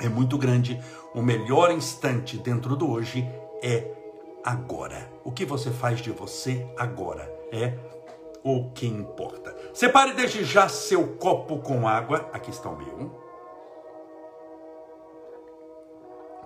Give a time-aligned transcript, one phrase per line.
[0.00, 0.80] é muito grande,
[1.14, 3.28] o melhor instante dentro do hoje
[3.62, 3.88] é
[4.44, 5.08] agora.
[5.24, 7.74] O que você faz de você agora é
[8.44, 9.56] o que importa.
[9.72, 12.28] Separe desde já seu copo com água.
[12.30, 13.10] Aqui está o meu.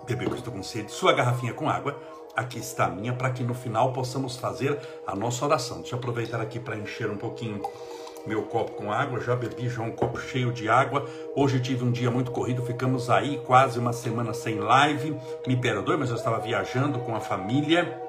[0.07, 0.91] Bebeu que estou com sede.
[0.91, 1.99] Sua garrafinha com água.
[2.35, 5.81] Aqui está a minha, para que no final possamos fazer a nossa oração.
[5.81, 7.61] Deixa eu aproveitar aqui para encher um pouquinho
[8.25, 9.19] meu copo com água.
[9.19, 11.05] Já bebi já um copo cheio de água.
[11.35, 12.65] Hoje tive um dia muito corrido.
[12.65, 15.19] Ficamos aí quase uma semana sem live.
[15.45, 18.08] Me perdoe, mas eu estava viajando com a família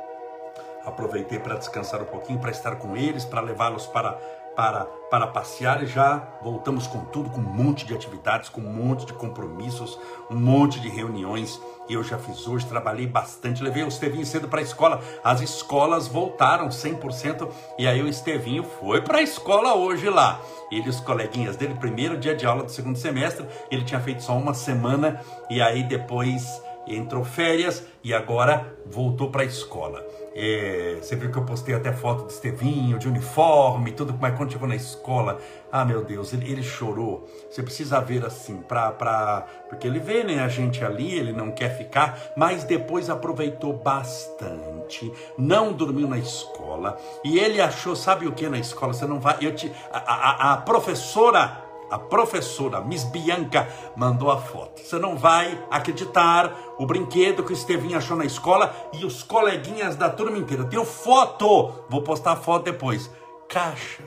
[0.85, 4.13] aproveitei para descansar um pouquinho, para estar com eles, para levá-los para,
[4.57, 8.73] para, para passear e já voltamos com tudo, com um monte de atividades, com um
[8.73, 9.99] monte de compromissos,
[10.31, 11.61] um monte de reuniões.
[11.89, 15.01] Eu já fiz hoje, trabalhei bastante, levei o Estevinho cedo para a escola.
[15.25, 17.49] As escolas voltaram 100%
[17.79, 20.41] e aí o Estevinho foi para a escola hoje lá.
[20.71, 24.23] Ele e os coleguinhas dele, primeiro dia de aula do segundo semestre, ele tinha feito
[24.23, 30.05] só uma semana e aí depois entrou férias e agora voltou para a escola.
[30.35, 34.53] É, você viu que eu postei até foto de Estevinho, de uniforme, tudo é quando
[34.53, 35.39] chegou na escola.
[35.73, 37.29] Ah, meu Deus, ele, ele chorou.
[37.51, 41.51] Você precisa ver assim, pra, pra, porque ele vê né, a gente ali, ele não
[41.51, 46.97] quer ficar, mas depois aproveitou bastante, não dormiu na escola.
[47.25, 48.93] E ele achou, sabe o que na escola?
[48.93, 49.37] Você não vai.
[49.41, 54.81] Eu te, a, a, a professora a professora Miss Bianca mandou a foto.
[54.81, 59.97] Você não vai acreditar o brinquedo que o Estevinho achou na escola e os coleguinhas
[59.97, 60.65] da turma inteira.
[60.65, 63.11] Tenho foto, vou postar a foto depois.
[63.49, 64.03] Caixa.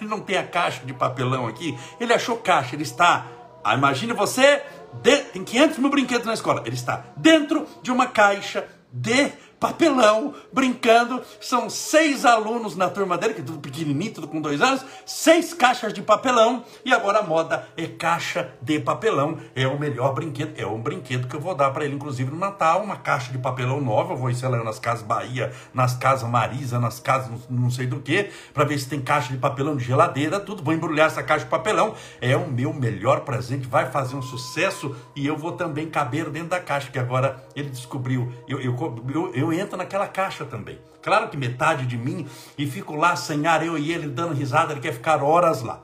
[0.00, 1.78] Ele não tem a caixa de papelão aqui.
[2.00, 2.74] Ele achou caixa.
[2.74, 3.26] Ele está.
[3.62, 4.62] Ah, imagine você.
[5.02, 6.62] De, tem 500 mil brinquedos na escola.
[6.64, 11.22] Ele está dentro de uma caixa de papelão, brincando.
[11.40, 15.52] São seis alunos na turma dele, que é tudo pequenininho, tudo com dois anos, seis
[15.52, 16.64] caixas de papelão.
[16.84, 19.38] E agora a moda é caixa de papelão.
[19.54, 20.54] É o melhor brinquedo.
[20.56, 22.82] É um brinquedo que eu vou dar para ele, inclusive, no Natal.
[22.82, 24.12] Uma caixa de papelão nova.
[24.12, 28.30] Eu vou instalar nas casas Bahia, nas casas Marisa, nas casas não sei do que,
[28.52, 30.62] para ver se tem caixa de papelão de geladeira, tudo.
[30.62, 31.94] Vou embrulhar essa caixa de papelão.
[32.20, 33.66] É o meu melhor presente.
[33.66, 37.70] Vai fazer um sucesso e eu vou também caber dentro da caixa, que agora ele
[37.70, 38.32] descobriu.
[38.46, 39.04] eu, eu,
[39.34, 40.78] eu, eu eu entro naquela caixa também.
[41.02, 42.26] Claro que metade de mim
[42.56, 45.82] e fico lá sem ar, eu e ele dando risada, ele quer ficar horas lá.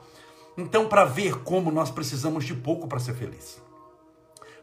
[0.57, 3.61] Então, para ver como nós precisamos de pouco para ser feliz.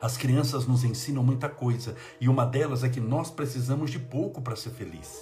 [0.00, 4.40] As crianças nos ensinam muita coisa e uma delas é que nós precisamos de pouco
[4.40, 5.20] para ser feliz.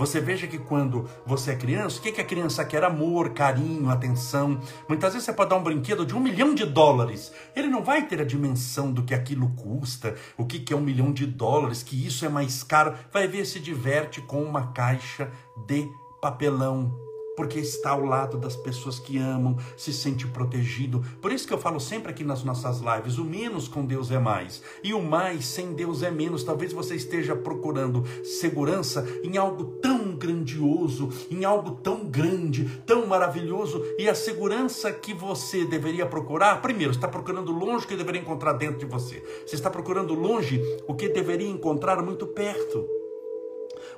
[0.00, 2.82] Você veja que quando você é criança, o que, que a criança quer?
[2.82, 4.58] Amor, carinho, atenção.
[4.88, 7.30] Muitas vezes você pode dar um brinquedo de um milhão de dólares.
[7.54, 10.80] Ele não vai ter a dimensão do que aquilo custa, o que, que é um
[10.80, 12.94] milhão de dólares, que isso é mais caro.
[13.12, 15.30] Vai ver se diverte com uma caixa
[15.66, 15.86] de
[16.22, 21.02] papelão porque está ao lado das pessoas que amam, se sente protegido.
[21.20, 24.18] Por isso que eu falo sempre aqui nas nossas lives: o menos com Deus é
[24.18, 26.44] mais, e o mais sem Deus é menos.
[26.44, 33.82] Talvez você esteja procurando segurança em algo tão grandioso, em algo tão grande, tão maravilhoso,
[33.98, 38.52] e a segurança que você deveria procurar, primeiro, está procurando longe o que deveria encontrar
[38.54, 39.22] dentro de você.
[39.46, 42.86] Você está procurando longe o que deveria encontrar muito perto.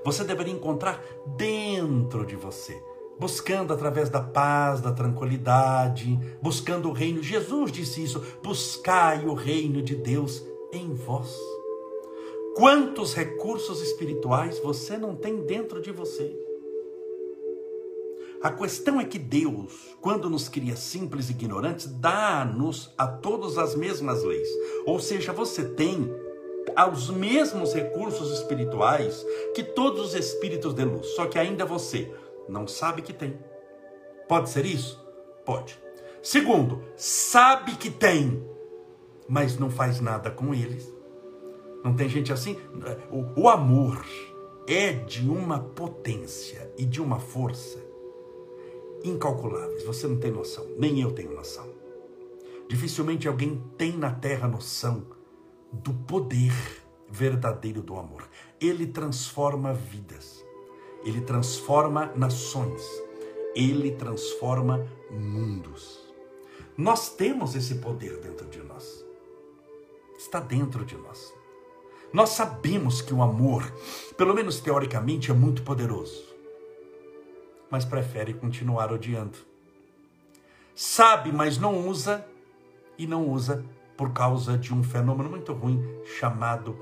[0.04, 1.02] Você deveria encontrar
[1.36, 2.91] dentro de você.
[3.22, 7.22] Buscando através da paz, da tranquilidade, buscando o reino.
[7.22, 10.42] Jesus disse isso: buscai o reino de Deus
[10.72, 11.32] em vós.
[12.56, 16.36] Quantos recursos espirituais você não tem dentro de você?
[18.42, 23.76] A questão é que Deus, quando nos cria simples e ignorantes, dá-nos a todos as
[23.76, 24.48] mesmas leis.
[24.84, 26.12] Ou seja, você tem
[26.92, 29.24] os mesmos recursos espirituais
[29.54, 32.12] que todos os espíritos de luz, só que ainda você
[32.48, 33.38] não sabe que tem.
[34.28, 35.02] Pode ser isso?
[35.44, 35.80] Pode.
[36.22, 38.46] Segundo, sabe que tem,
[39.28, 40.92] mas não faz nada com eles.
[41.84, 42.56] Não tem gente assim?
[43.10, 44.04] O, o amor
[44.68, 47.78] é de uma potência e de uma força
[49.04, 49.84] incalculáveis.
[49.84, 51.68] Você não tem noção, nem eu tenho noção.
[52.68, 55.06] Dificilmente alguém tem na terra noção
[55.72, 56.52] do poder
[57.08, 58.28] verdadeiro do amor.
[58.60, 60.41] Ele transforma vidas,
[61.04, 62.82] ele transforma nações,
[63.54, 66.00] ele transforma mundos.
[66.76, 69.04] Nós temos esse poder dentro de nós.
[70.16, 71.32] Está dentro de nós.
[72.12, 73.62] Nós sabemos que o amor,
[74.16, 76.32] pelo menos teoricamente, é muito poderoso
[77.72, 79.38] mas prefere continuar odiando.
[80.74, 82.22] Sabe, mas não usa,
[82.98, 83.64] e não usa
[83.96, 85.82] por causa de um fenômeno muito ruim
[86.18, 86.74] chamado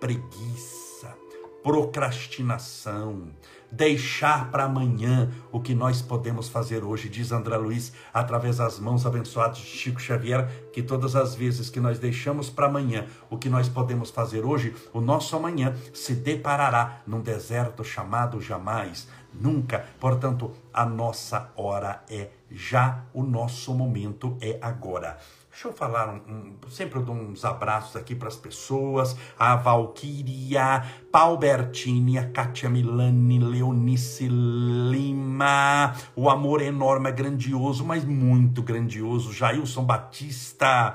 [0.00, 1.14] preguiça,
[1.62, 3.28] procrastinação,
[3.70, 9.06] deixar para amanhã o que nós podemos fazer hoje, diz André Luiz, através das mãos
[9.06, 13.48] abençoadas de Chico Xavier, que todas as vezes que nós deixamos para amanhã o que
[13.48, 19.84] nós podemos fazer hoje, o nosso amanhã se deparará num deserto chamado jamais nunca.
[19.98, 25.18] Portanto, a nossa hora é já, o nosso momento é agora.
[25.60, 29.56] Deixa eu falar, um, um, sempre eu dou uns abraços aqui para as pessoas, a
[29.56, 38.62] Valquíria, Paubertini, a Kátia Milani, Leonice Lima, o amor é enorme, é grandioso, mas muito
[38.62, 40.94] grandioso, Jailson Batista,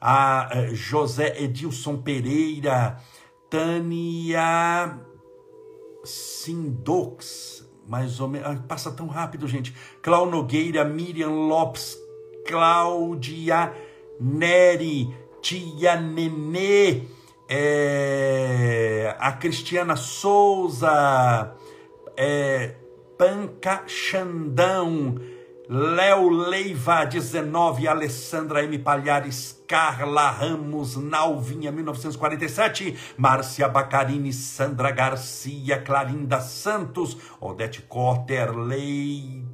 [0.00, 2.96] a eh, José Edilson Pereira,
[3.50, 4.98] Tânia
[6.02, 8.60] Sindox, mais ou menos.
[8.60, 9.76] Passa tão rápido, gente.
[10.00, 11.98] Clau Nogueira, Miriam Lopes,
[12.46, 13.74] Cláudia
[14.20, 17.02] Neri, Tia Nenê,
[17.48, 21.54] é, a Cristiana Souza,
[22.16, 22.74] é,
[23.16, 25.16] Panca Xandão,
[25.68, 28.78] Léo Leiva, 19, Alessandra M.
[28.78, 39.45] Palhares, Carla Ramos, Nalvinha, 1947, Márcia Bacarini, Sandra Garcia, Clarinda Santos, Odete Corter, Leite é,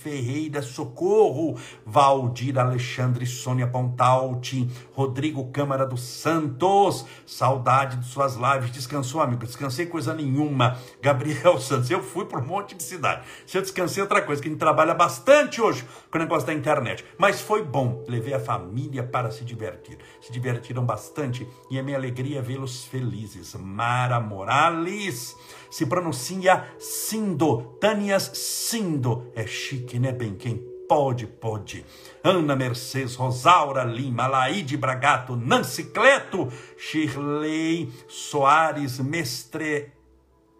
[0.00, 9.20] Ferreira Socorro, Valdir Alexandre Sônia Pontalti, Rodrigo Câmara dos Santos, saudade de suas lives, descansou
[9.20, 13.62] amigo, descansei coisa nenhuma, Gabriel Santos, eu fui para um monte de cidade, se eu
[13.62, 17.40] descansei outra coisa, que a gente trabalha bastante hoje com o negócio da internet, mas
[17.40, 22.38] foi bom, levei a família para se divertir, se divertiram bastante e a minha alegria
[22.38, 25.36] é vê-los felizes, Mara Morales,
[25.70, 29.30] se pronuncia Sindo, Tânias Sindo.
[29.34, 30.34] É chique, né, bem?
[30.34, 30.56] Quem
[30.88, 31.84] pode, pode.
[32.24, 39.92] Ana Mercedes, Rosaura Lima, Laide Bragato, Nancy Cleto, Shirley Soares, Mestre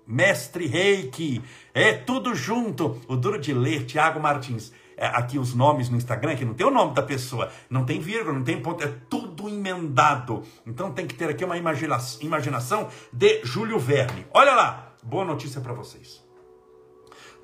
[0.07, 1.43] Mestre Reiki,
[1.75, 2.99] é tudo junto.
[3.07, 4.73] O duro de ler, Tiago Martins.
[4.99, 8.01] É, aqui os nomes no Instagram, que não tem o nome da pessoa, não tem
[8.01, 10.43] vírgula, não tem ponto, é tudo emendado.
[10.67, 14.27] Então tem que ter aqui uma imaginação de Júlio Verne.
[14.35, 16.23] Olha lá, Boa notícia para vocês.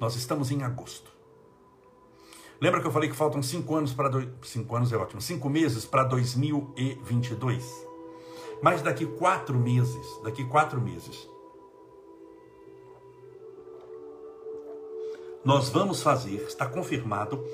[0.00, 1.10] Nós estamos em agosto.
[2.60, 4.28] Lembra que eu falei que faltam cinco anos para dois...
[4.42, 7.64] cinco anos é ótimo, cinco meses para 2022.
[8.62, 11.28] Mas daqui quatro meses, daqui quatro meses,
[15.44, 17.44] nós vamos fazer, está confirmado,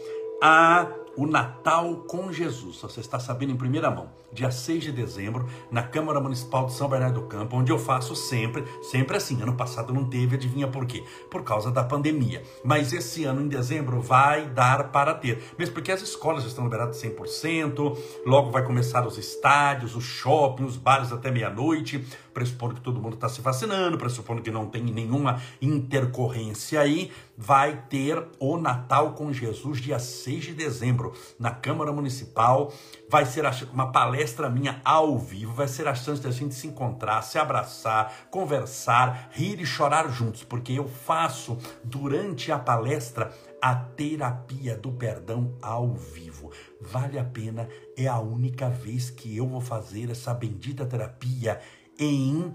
[0.43, 2.81] a o Natal com Jesus.
[2.81, 4.09] Você está sabendo em primeira mão.
[4.33, 8.15] Dia 6 de dezembro, na Câmara Municipal de São Bernardo do Campo, onde eu faço
[8.15, 9.43] sempre, sempre assim.
[9.43, 11.03] Ano passado não teve, adivinha por quê?
[11.29, 12.43] Por causa da pandemia.
[12.65, 15.43] Mas esse ano, em dezembro, vai dar para ter.
[15.59, 20.77] Mesmo porque as escolas estão liberadas 100%, logo vai começar os estádios, os shoppings, os
[20.77, 25.43] bares até meia-noite, pressupondo que todo mundo está se vacinando, pressupondo que não tem nenhuma
[25.61, 32.73] intercorrência aí, vai ter o Natal com Jesus dia 6 de dezembro, na Câmara Municipal.
[33.11, 37.23] Vai ser uma palestra minha ao vivo, vai ser a chance da gente se encontrar,
[37.23, 44.77] se abraçar, conversar, rir e chorar juntos, porque eu faço durante a palestra a terapia
[44.77, 46.53] do perdão ao vivo.
[46.81, 51.61] Vale a pena, é a única vez que eu vou fazer essa bendita terapia
[51.99, 52.55] em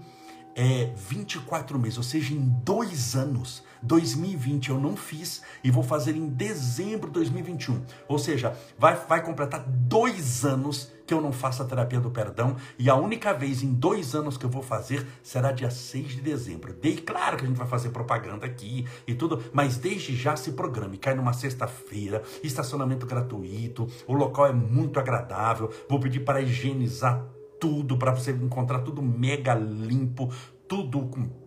[0.54, 6.16] é, 24 meses, ou seja, em dois anos 2020 eu não fiz e vou fazer
[6.16, 7.82] em dezembro de 2021.
[8.08, 12.56] Ou seja, vai, vai completar dois anos que eu não faço a terapia do perdão
[12.78, 16.20] e a única vez em dois anos que eu vou fazer será dia 6 de
[16.20, 16.74] dezembro.
[16.74, 20.52] Dei, claro que a gente vai fazer propaganda aqui e tudo, mas desde já se
[20.52, 20.98] programe.
[20.98, 25.70] Cai numa sexta-feira, estacionamento gratuito, o local é muito agradável.
[25.88, 27.24] Vou pedir para higienizar
[27.60, 30.32] tudo, para você encontrar tudo mega limpo,
[30.68, 31.45] tudo com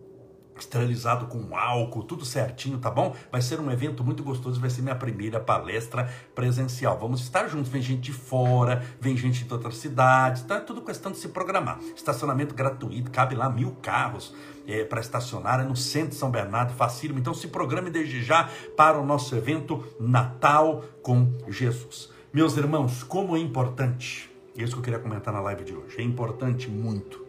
[0.62, 3.14] esterilizado com álcool, tudo certinho, tá bom?
[3.30, 6.98] Vai ser um evento muito gostoso, vai ser minha primeira palestra presencial.
[6.98, 11.12] Vamos estar juntos, vem gente de fora, vem gente de outras cidades, tá tudo questão
[11.12, 11.78] de se programar.
[11.94, 14.34] Estacionamento gratuito, cabe lá mil carros
[14.66, 17.18] é, para estacionar, é no centro de São Bernardo, facílimo.
[17.18, 22.10] Então se programe desde já para o nosso evento Natal com Jesus.
[22.32, 26.02] Meus irmãos, como é importante, isso que eu queria comentar na live de hoje, é
[26.02, 27.26] importante muito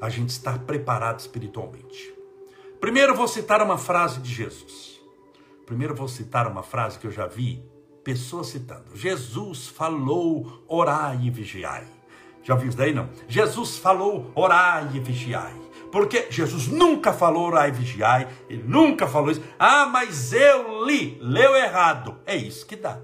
[0.00, 2.13] a gente estar preparado espiritualmente.
[2.84, 5.00] Primeiro vou citar uma frase de Jesus.
[5.64, 7.64] Primeiro vou citar uma frase que eu já vi
[8.04, 8.94] pessoas citando.
[8.94, 11.86] Jesus falou, orai e vigiai.
[12.42, 13.08] Já viu isso daí não?
[13.26, 15.54] Jesus falou, orai e vigiai.
[15.90, 19.42] Porque Jesus nunca falou orai e vigiai, ele nunca falou isso.
[19.58, 22.18] Ah, mas eu li, leu errado.
[22.26, 23.00] É isso que dá.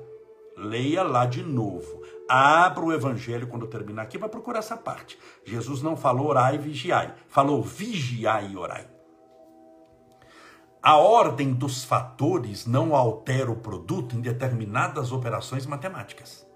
[0.59, 2.03] Leia lá de novo.
[2.29, 5.19] Abra o evangelho quando terminar aqui, vai procurar essa parte.
[5.43, 9.00] Jesus não falou orai e vigiai, falou vigiai e orai.
[10.83, 16.47] A ordem dos fatores não altera o produto em determinadas operações matemáticas.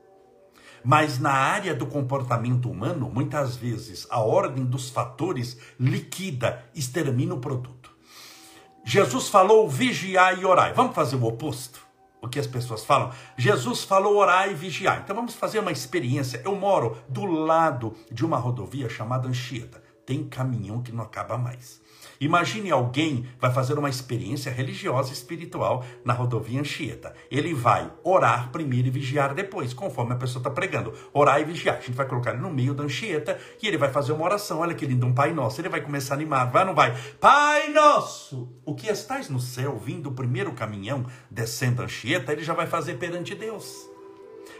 [0.82, 7.38] Mas na área do comportamento humano, muitas vezes a ordem dos fatores liquida, extermina o
[7.38, 7.90] produto.
[8.82, 10.72] Jesus falou vigiar e orar.
[10.74, 11.86] Vamos fazer o oposto?
[12.22, 13.12] O que as pessoas falam?
[13.36, 15.02] Jesus falou orar e vigiar.
[15.04, 16.40] Então vamos fazer uma experiência.
[16.42, 19.82] Eu moro do lado de uma rodovia chamada Anchieta.
[20.06, 21.83] Tem caminhão que não acaba mais.
[22.24, 27.14] Imagine alguém vai fazer uma experiência religiosa e espiritual na rodovia Anchieta.
[27.30, 30.94] Ele vai orar primeiro e vigiar depois, conforme a pessoa está pregando.
[31.12, 31.76] Orar e vigiar.
[31.76, 34.60] A gente vai colocar ele no meio da Anchieta e ele vai fazer uma oração.
[34.60, 35.60] Olha que lindo, um Pai Nosso.
[35.60, 36.96] Ele vai começar animado, vai ou não vai?
[37.20, 42.42] Pai Nosso, o que estás no céu, vindo o primeiro caminhão, descendo a Anchieta, ele
[42.42, 43.86] já vai fazer perante Deus.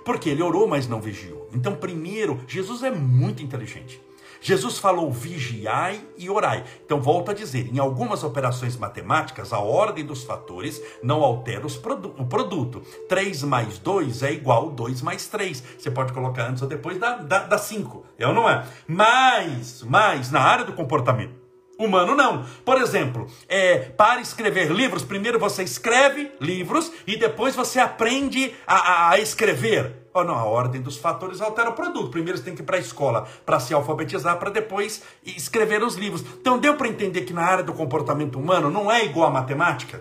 [0.04, 1.48] Porque ele orou, mas não vigiou.
[1.54, 3.98] Então, primeiro, Jesus é muito inteligente.
[4.44, 6.64] Jesus falou vigiai e orai.
[6.84, 12.14] Então, volto a dizer: em algumas operações matemáticas, a ordem dos fatores não altera produ
[12.18, 12.82] o produto.
[13.08, 15.64] 3 mais 2 é igual 2 mais 3.
[15.78, 17.24] Você pode colocar antes ou depois da 5.
[17.24, 18.66] Da, da cinco, é ou não é?
[18.86, 21.42] Mas, mas, na área do comportamento.
[21.78, 22.44] Humano não.
[22.66, 28.76] Por exemplo, é, para escrever livros, primeiro você escreve livros e depois você aprende a,
[28.76, 30.03] a, a escrever.
[30.16, 32.08] Ou não, a ordem dos fatores altera o produto.
[32.08, 35.96] Primeiro você tem que ir para a escola para se alfabetizar, para depois escrever os
[35.96, 36.24] livros.
[36.40, 40.00] Então deu para entender que na área do comportamento humano não é igual à matemática?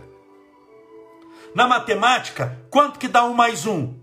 [1.56, 3.96] Na matemática, quanto que dá um mais um?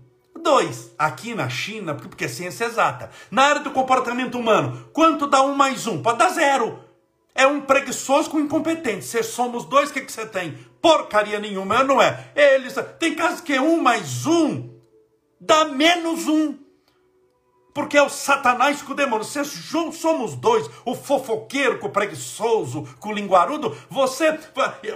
[0.43, 0.93] Dois.
[0.99, 3.09] Aqui na China, porque é ciência exata.
[3.29, 6.01] Na área do comportamento humano, quanto dá um mais um?
[6.01, 6.77] Pode dar zero.
[7.33, 9.05] É um preguiçoso com incompetente.
[9.05, 10.57] Se somos dois, o que, que você tem?
[10.81, 12.31] Porcaria nenhuma, não é?
[12.35, 12.75] Eles.
[12.99, 14.70] Tem casos que é um mais um
[15.41, 16.57] dá menos um.
[17.73, 19.25] Porque é o Satanás com o demônio.
[19.25, 24.37] Se somos dois, o fofoqueiro com o preguiçoso, com o linguarudo, você,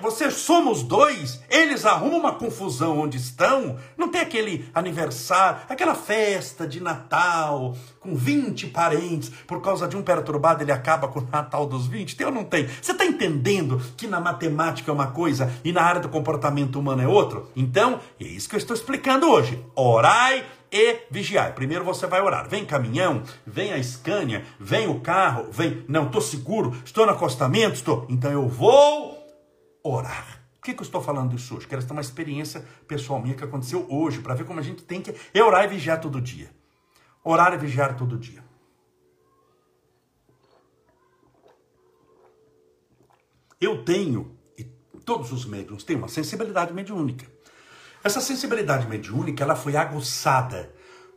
[0.01, 1.41] você somos dois.
[1.49, 3.77] Eles arrumam uma confusão onde estão.
[3.97, 9.31] Não tem aquele aniversário, aquela festa de Natal com 20 parentes.
[9.47, 12.15] Por causa de um perturbado, ele acaba com o Natal dos 20.
[12.15, 12.67] Tem ou não tem?
[12.67, 17.01] Você está entendendo que na matemática é uma coisa e na área do comportamento humano
[17.01, 17.49] é outro?
[17.55, 19.63] Então, é isso que eu estou explicando hoje.
[19.75, 21.53] Orai e vigiar.
[21.53, 22.47] Primeiro você vai orar.
[22.49, 25.85] Vem caminhão, vem a Scania, vem o carro, vem.
[25.87, 28.05] Não, estou seguro, estou no acostamento, estou.
[28.09, 29.25] Então eu vou
[29.83, 30.41] orar.
[30.55, 31.67] Por que, que eu estou falando isso hoje?
[31.67, 34.99] Quero ter uma experiência pessoal minha que aconteceu hoje, para ver como a gente tem
[34.99, 36.49] que orar e vigiar todo dia.
[37.23, 38.43] Orar e vigiar todo dia.
[43.61, 47.34] Eu tenho, e todos os médiums têm uma sensibilidade mediúnica.
[48.05, 50.71] Essa sensibilidade mediúnica ela foi aguçada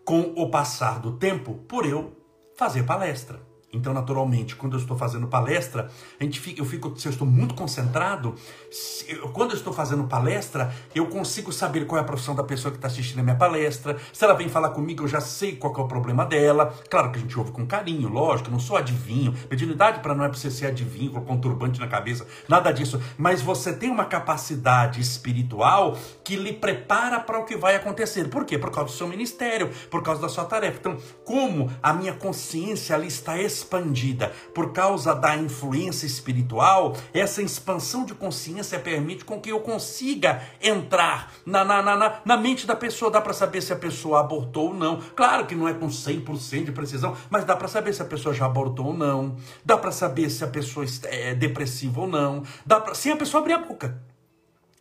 [0.07, 2.16] com o passar do tempo por eu
[2.57, 3.47] fazer palestra.
[3.71, 7.27] Então, naturalmente, quando eu estou fazendo palestra, a gente fica, eu fico, se eu estou
[7.27, 8.35] muito concentrado,
[8.71, 12.73] se, quando eu estou fazendo palestra, eu consigo saber qual é a profissão da pessoa
[12.73, 13.99] que está assistindo a minha palestra.
[14.11, 16.75] Se ela vem falar comigo, eu já sei qual é o problema dela.
[16.89, 19.35] Claro que a gente ouve com carinho, lógico, eu não sou adivinho.
[19.51, 22.99] Mediunidade para não é para você ser adivinho, com um turbante na cabeça, nada disso.
[23.19, 28.29] Mas você tem uma capacidade espiritual que lhe prepara para o que vai acontecer.
[28.31, 28.57] Por quê?
[28.57, 30.79] Por causa do seu ministério, por causa da sua tarefa.
[30.79, 38.05] Então, como a minha consciência ali está expandida por causa da influência espiritual, essa expansão
[38.05, 43.11] de consciência permite com que eu consiga entrar na, na, na, na mente da pessoa.
[43.11, 45.00] Dá para saber se a pessoa abortou ou não.
[45.17, 48.35] Claro que não é com 100% de precisão, mas dá para saber se a pessoa
[48.35, 49.37] já abortou ou não.
[49.65, 52.43] Dá para saber se a pessoa é depressiva ou não.
[52.65, 54.09] Dá pra, sem a pessoa abrir a boca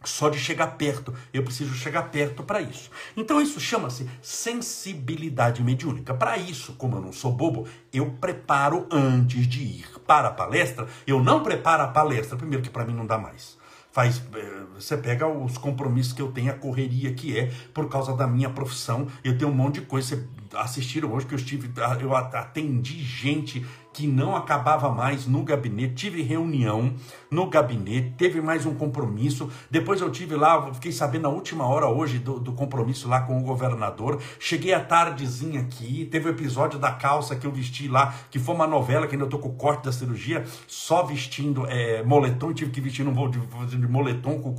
[0.07, 1.13] só de chegar perto.
[1.33, 2.89] Eu preciso chegar perto para isso.
[3.15, 6.13] Então isso chama-se sensibilidade mediúnica.
[6.13, 10.87] Para isso, como eu não sou bobo, eu preparo antes de ir para a palestra.
[11.05, 13.57] Eu não preparo a palestra, primeiro que para mim não dá mais.
[13.91, 18.15] Faz, eh, você pega os compromissos que eu tenho, a correria que é por causa
[18.15, 19.07] da minha profissão.
[19.23, 20.15] Eu tenho um monte de coisa.
[20.15, 23.65] Você assistiram hoje que eu estive, eu atendi gente
[23.97, 25.95] que não acabava mais no gabinete.
[25.95, 26.93] Tive reunião
[27.29, 29.50] no gabinete, teve mais um compromisso.
[29.69, 33.38] Depois eu tive lá, fiquei sabendo na última hora hoje do, do compromisso lá com
[33.38, 34.22] o governador.
[34.39, 38.55] Cheguei à tardezinha aqui, teve o episódio da calça que eu vesti lá, que foi
[38.55, 42.53] uma novela que ainda eu tô com o corte da cirurgia, só vestindo é, moletom.
[42.53, 44.53] Tive que vestir um voo de, de moletom com,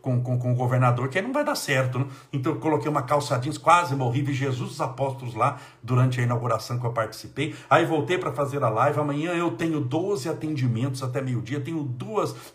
[0.00, 2.06] com, com, com, o governador, que aí não vai dar certo, né?
[2.32, 6.22] Então eu coloquei uma calça jeans, quase morri, vi Jesus os apóstolos lá durante a
[6.22, 7.54] inauguração que eu participei.
[7.68, 8.98] Aí voltei para fazer a live.
[8.98, 11.60] Amanhã eu tenho 12 atendimentos até meio-dia.
[11.60, 12.05] Tenho duas,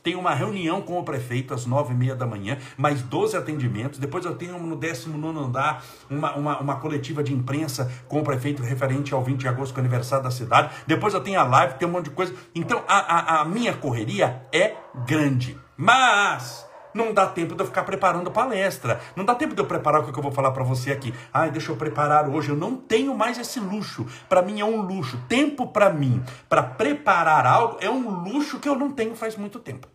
[0.03, 4.00] tenho uma reunião com o prefeito às 9 e meia da manhã, mais 12 atendimentos.
[4.00, 8.63] Depois eu tenho no 19 andar uma, uma, uma coletiva de imprensa com o prefeito
[8.63, 10.74] referente ao 20 de agosto, que é o aniversário da cidade.
[10.88, 12.34] Depois eu tenho a live, tem um monte de coisa.
[12.53, 15.58] Então a, a, a minha correria é grande.
[15.77, 19.00] Mas não dá tempo de eu ficar preparando palestra.
[19.15, 21.13] Não dá tempo de eu preparar o que eu vou falar para você aqui.
[21.33, 22.50] Ai, deixa eu preparar hoje.
[22.50, 24.05] Eu não tenho mais esse luxo.
[24.27, 25.19] Para mim é um luxo.
[25.27, 29.60] Tempo para mim, para preparar algo, é um luxo que eu não tenho faz muito
[29.60, 29.88] tempo.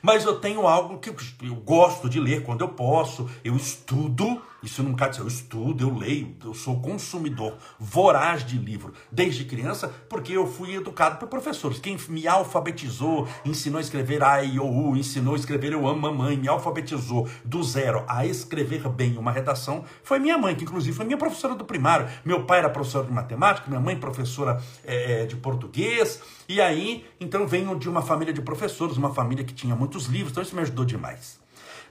[0.00, 3.28] Mas eu tenho algo que eu gosto de ler quando eu posso.
[3.42, 8.58] Eu estudo isso não quer dizer, eu estudo, eu leio, eu sou consumidor voraz de
[8.58, 11.78] livro desde criança, porque eu fui educado por professores.
[11.78, 16.00] Quem me alfabetizou, ensinou a escrever A, I, O, U, ensinou a escrever Eu Amo
[16.00, 20.96] Mamãe, me alfabetizou do zero a escrever bem uma redação, foi minha mãe, que inclusive
[20.96, 22.08] foi minha professora do primário.
[22.24, 26.20] Meu pai era professor de matemática, minha mãe professora é, de português.
[26.48, 30.32] E aí, então venho de uma família de professores, uma família que tinha muitos livros,
[30.32, 31.38] então isso me ajudou demais.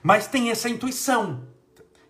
[0.02, 1.42] Mas tem essa intuição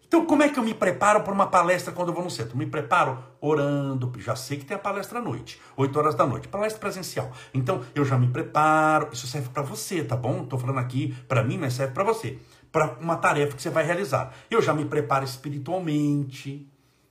[0.08, 2.56] então, como é que eu me preparo para uma palestra quando eu vou no centro?
[2.56, 6.48] Me preparo orando, já sei que tem a palestra à noite, 8 horas da noite,
[6.48, 7.30] palestra presencial.
[7.52, 10.44] Então, eu já me preparo, isso serve para você, tá bom?
[10.44, 12.38] Estou falando aqui para mim, mas serve para você,
[12.72, 14.32] para uma tarefa que você vai realizar.
[14.50, 16.66] Eu já me preparo espiritualmente,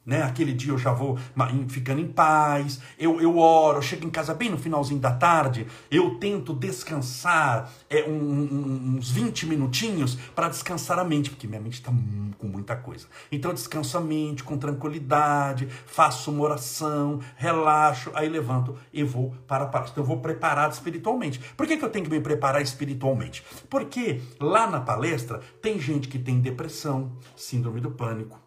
[0.07, 0.23] né?
[0.23, 1.19] Aquele dia eu já vou
[1.67, 5.67] ficando em paz, eu, eu oro, eu chego em casa bem no finalzinho da tarde,
[5.91, 11.59] eu tento descansar é, um, um, uns 20 minutinhos para descansar a mente, porque minha
[11.59, 13.07] mente está com muita coisa.
[13.29, 19.35] Então eu descanso a mente com tranquilidade, faço uma oração, relaxo, aí levanto e vou
[19.45, 19.91] para a palestra.
[19.91, 21.39] Então eu vou preparado espiritualmente.
[21.57, 23.43] Por que, que eu tenho que me preparar espiritualmente?
[23.69, 28.39] Porque lá na palestra tem gente que tem depressão, síndrome do pânico,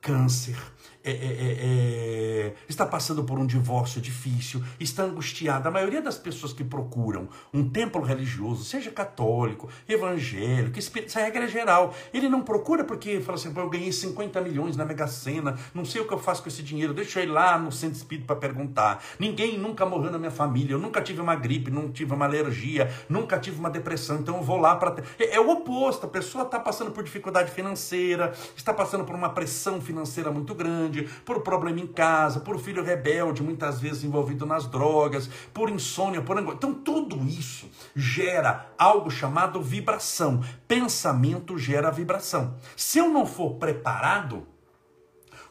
[0.00, 0.56] câncer,
[1.02, 5.68] é, é, é, é, está passando por um divórcio difícil, está angustiada.
[5.68, 11.48] A maioria das pessoas que procuram um templo religioso, seja católico, evangélico, essa regra é
[11.48, 11.94] geral.
[12.12, 16.02] Ele não procura porque fala assim: eu ganhei 50 milhões na Mega Sena, não sei
[16.02, 18.36] o que eu faço com esse dinheiro, deixa eu ir lá no centro espírito para
[18.36, 19.02] perguntar.
[19.18, 22.92] Ninguém nunca morreu na minha família, eu nunca tive uma gripe, não tive uma alergia,
[23.08, 25.02] nunca tive uma depressão, então eu vou lá para.
[25.18, 29.30] É, é o oposto, a pessoa está passando por dificuldade financeira, está passando por uma
[29.30, 34.44] pressão financeira muito grande grande, por problema em casa, por filho rebelde, muitas vezes envolvido
[34.44, 36.56] nas drogas, por insônia, por angústia.
[36.56, 40.42] Então, tudo isso gera algo chamado vibração.
[40.66, 42.56] Pensamento gera vibração.
[42.76, 44.46] Se eu não for preparado,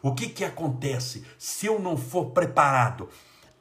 [0.01, 3.09] o que, que acontece se eu não for preparado?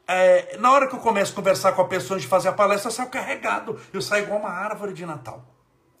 [0.07, 2.53] É, na hora que eu começo a conversar com a pessoa antes de fazer a
[2.53, 3.79] palestra, eu saio carregado.
[3.93, 5.58] Eu saio igual uma árvore de Natal.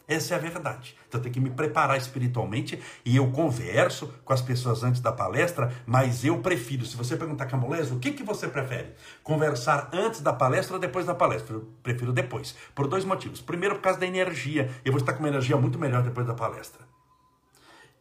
[0.09, 0.97] Essa é a verdade.
[1.07, 5.11] Então eu tenho que me preparar espiritualmente e eu converso com as pessoas antes da
[5.11, 8.95] palestra, mas eu prefiro, se você perguntar Camolés, o que, que você prefere?
[9.23, 11.57] Conversar antes da palestra ou depois da palestra?
[11.57, 13.39] Eu prefiro depois, por dois motivos.
[13.39, 14.71] Primeiro, por causa da energia.
[14.83, 16.83] Eu vou estar com uma energia muito melhor depois da palestra.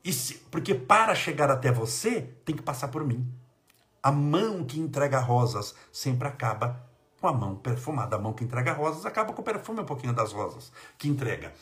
[0.03, 3.31] Se, porque para chegar até você, tem que passar por mim.
[4.03, 6.89] A mão que entrega rosas sempre acaba
[7.21, 8.17] com a mão perfumada.
[8.17, 11.53] A mão que entrega rosas acaba com o perfume um pouquinho das rosas que entrega.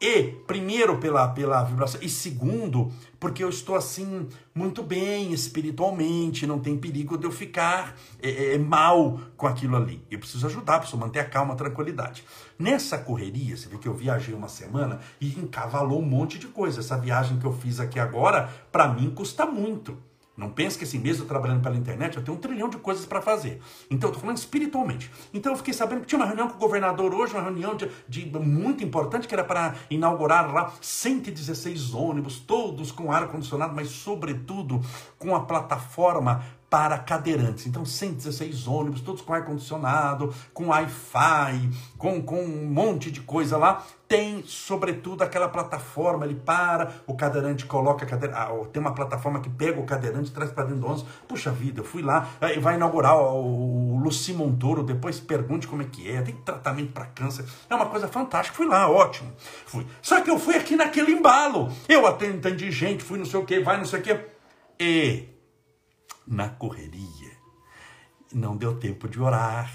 [0.00, 6.60] E, primeiro, pela, pela vibração, e segundo, porque eu estou assim, muito bem espiritualmente, não
[6.60, 10.00] tem perigo de eu ficar é, é, mal com aquilo ali.
[10.08, 12.24] Eu preciso ajudar, preciso manter a calma, a tranquilidade.
[12.56, 16.78] Nessa correria, você vê que eu viajei uma semana e encavalou um monte de coisa.
[16.78, 19.98] Essa viagem que eu fiz aqui agora, para mim, custa muito.
[20.38, 23.20] Não pense que assim, mesmo trabalhando pela internet, eu tenho um trilhão de coisas para
[23.20, 23.60] fazer.
[23.90, 25.10] Então, eu tô falando espiritualmente.
[25.34, 27.90] Então, eu fiquei sabendo que tinha uma reunião com o governador hoje, uma reunião de,
[28.08, 34.80] de muito importante, que era para inaugurar lá 116 ônibus, todos com ar-condicionado, mas, sobretudo,
[35.18, 37.66] com a plataforma para cadeirantes.
[37.66, 43.84] Então, 116 ônibus, todos com ar-condicionado, com Wi-Fi, com, com um monte de coisa lá.
[44.08, 49.38] Tem, sobretudo, aquela plataforma, ele para, o cadeirante coloca a cadeira, ah, tem uma plataforma
[49.40, 51.06] que pega o cadeirante e traz para dentro do ônibus.
[51.28, 52.26] Puxa vida, eu fui lá,
[52.60, 57.04] vai inaugurar o, o Luci Montoro, depois pergunte como é que é, tem tratamento para
[57.04, 57.44] câncer.
[57.68, 59.30] É uma coisa fantástica, fui lá, ótimo.
[59.66, 59.86] Fui.
[60.00, 61.70] Só que eu fui aqui naquele embalo.
[61.86, 64.18] Eu atendi gente, fui não sei o que, vai não sei o que.
[64.80, 65.28] E
[66.26, 67.36] na correria.
[68.32, 69.70] Não deu tempo de orar.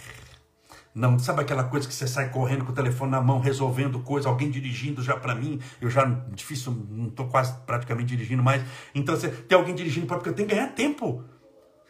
[0.96, 4.30] Não, sabe aquela coisa que você sai correndo com o telefone na mão, resolvendo coisa,
[4.30, 8.64] alguém dirigindo já para mim, eu já difícil, não estou quase praticamente dirigindo mais.
[8.94, 11.24] Então você tem alguém dirigindo porque eu tenho que ganhar tempo.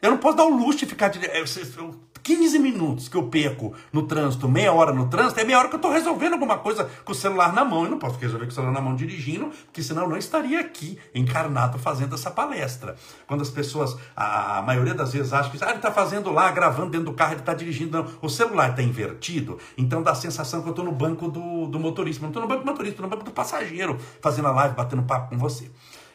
[0.03, 1.97] Eu não posso dar o luxo de ficar dirigindo.
[2.21, 5.75] 15 minutos que eu perco no trânsito, meia hora no trânsito, é meia hora que
[5.75, 7.85] eu estou resolvendo alguma coisa com o celular na mão.
[7.85, 10.59] Eu não posso resolver com o celular na mão dirigindo, porque senão eu não estaria
[10.59, 12.97] aqui encarnado fazendo essa palestra.
[13.27, 16.51] Quando as pessoas, a, a maioria das vezes, acham que ah, ele está fazendo lá,
[16.51, 17.97] gravando dentro do carro, ele está dirigindo.
[17.97, 18.07] Não.
[18.21, 21.79] O celular está invertido, então dá a sensação que eu estou no banco do, do
[21.79, 22.21] motorista.
[22.21, 25.03] Não estou no banco do motorista, estou no banco do passageiro, fazendo a live, batendo
[25.03, 25.69] papo com você.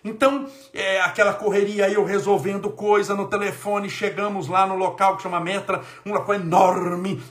[0.08, 5.38] Então, é, aquela correria, eu resolvendo coisa no telefone, chegamos lá no local que chama
[5.38, 7.22] Metra, um local enorme.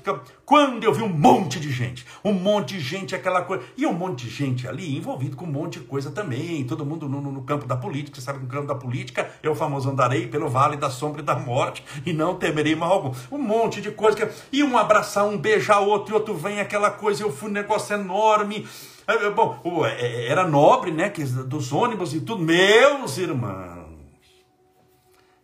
[0.46, 3.64] Quando eu vi um monte de gente, um monte de gente, aquela coisa.
[3.76, 6.64] E um monte de gente ali envolvido com um monte de coisa também.
[6.64, 9.90] Todo mundo no, no campo da política, sabe que o campo da política o famoso
[9.90, 13.12] andarei pelo vale da sombra e da morte e não temerei mal algum.
[13.32, 14.18] Um monte de coisa.
[14.18, 14.28] Que...
[14.52, 17.24] E um abraçar, um beijar outro, e outro vem aquela coisa.
[17.24, 18.68] Eu fui um negócio enorme.
[19.36, 21.10] Bom, é, é, era nobre, né?
[21.48, 22.44] Dos ônibus e tudo.
[22.44, 23.88] Meus irmãos,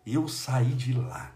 [0.05, 1.31] eu saí de lá.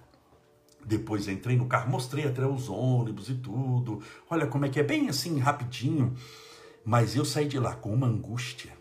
[0.85, 4.01] Depois entrei no carro, mostrei até os ônibus e tudo.
[4.29, 6.15] Olha como é que é, bem assim, rapidinho.
[6.83, 8.71] Mas eu saí de lá com uma angústia,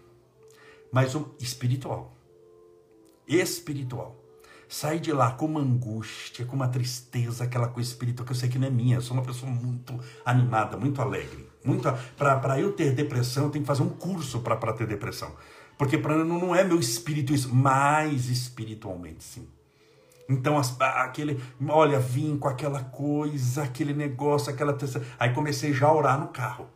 [0.92, 2.16] mas um espiritual.
[3.26, 4.16] Espiritual.
[4.68, 8.48] Saí de lá com uma angústia, com uma tristeza, aquela coisa espiritual que eu sei
[8.48, 8.96] que não é minha.
[8.96, 11.48] Eu sou uma pessoa muito animada, muito alegre.
[12.16, 15.32] Para eu ter depressão, eu tenho que fazer um curso para ter depressão.
[15.78, 19.48] Porque pra, não, não é meu espírito isso, mas espiritualmente sim.
[20.28, 24.76] Então, as, aquele, olha, vim com aquela coisa, aquele negócio, aquela.
[25.18, 26.68] Aí comecei já a orar no carro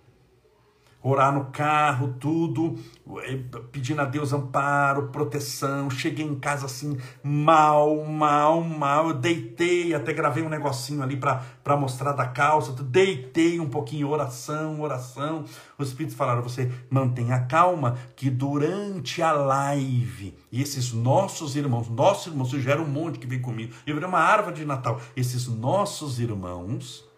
[1.03, 2.79] orar no carro, tudo,
[3.23, 3.39] eh,
[3.73, 5.89] pedindo a Deus amparo, proteção.
[5.89, 9.09] Cheguei em casa assim, mal, mal, mal.
[9.09, 12.73] Eu deitei, até gravei um negocinho ali para mostrar da calça.
[12.83, 15.45] Deitei um pouquinho, oração, oração.
[15.79, 22.27] Os Espíritos falaram: você mantenha calma, que durante a live, e esses nossos irmãos, nossos
[22.27, 25.01] irmãos, já era um monte que vem comigo, eu virei uma árvore de Natal.
[25.17, 27.09] Esses nossos irmãos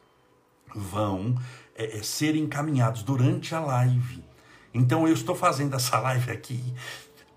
[0.74, 1.34] vão
[1.82, 4.22] é, é, ser encaminhados durante a live.
[4.72, 6.62] Então eu estou fazendo essa live aqui.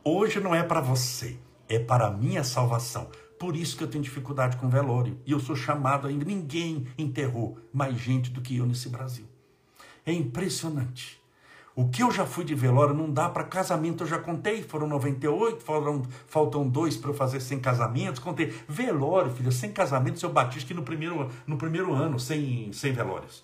[0.04, 3.10] Hoje não é para você, é para a minha salvação.
[3.40, 5.20] Por isso que eu tenho dificuldade com velório.
[5.26, 6.24] E eu sou chamado ainda.
[6.24, 9.26] Ninguém enterrou mais gente do que eu nesse Brasil.
[10.06, 11.20] É impressionante.
[11.76, 14.88] O que eu já fui de velório não dá para casamento, eu já contei, foram
[14.88, 18.54] 98, foram, faltam dois para eu fazer 100 casamentos, contei.
[18.66, 23.44] Velório, filho, 100 casamentos eu bati no primeiro, no primeiro ano, sem, sem velórios.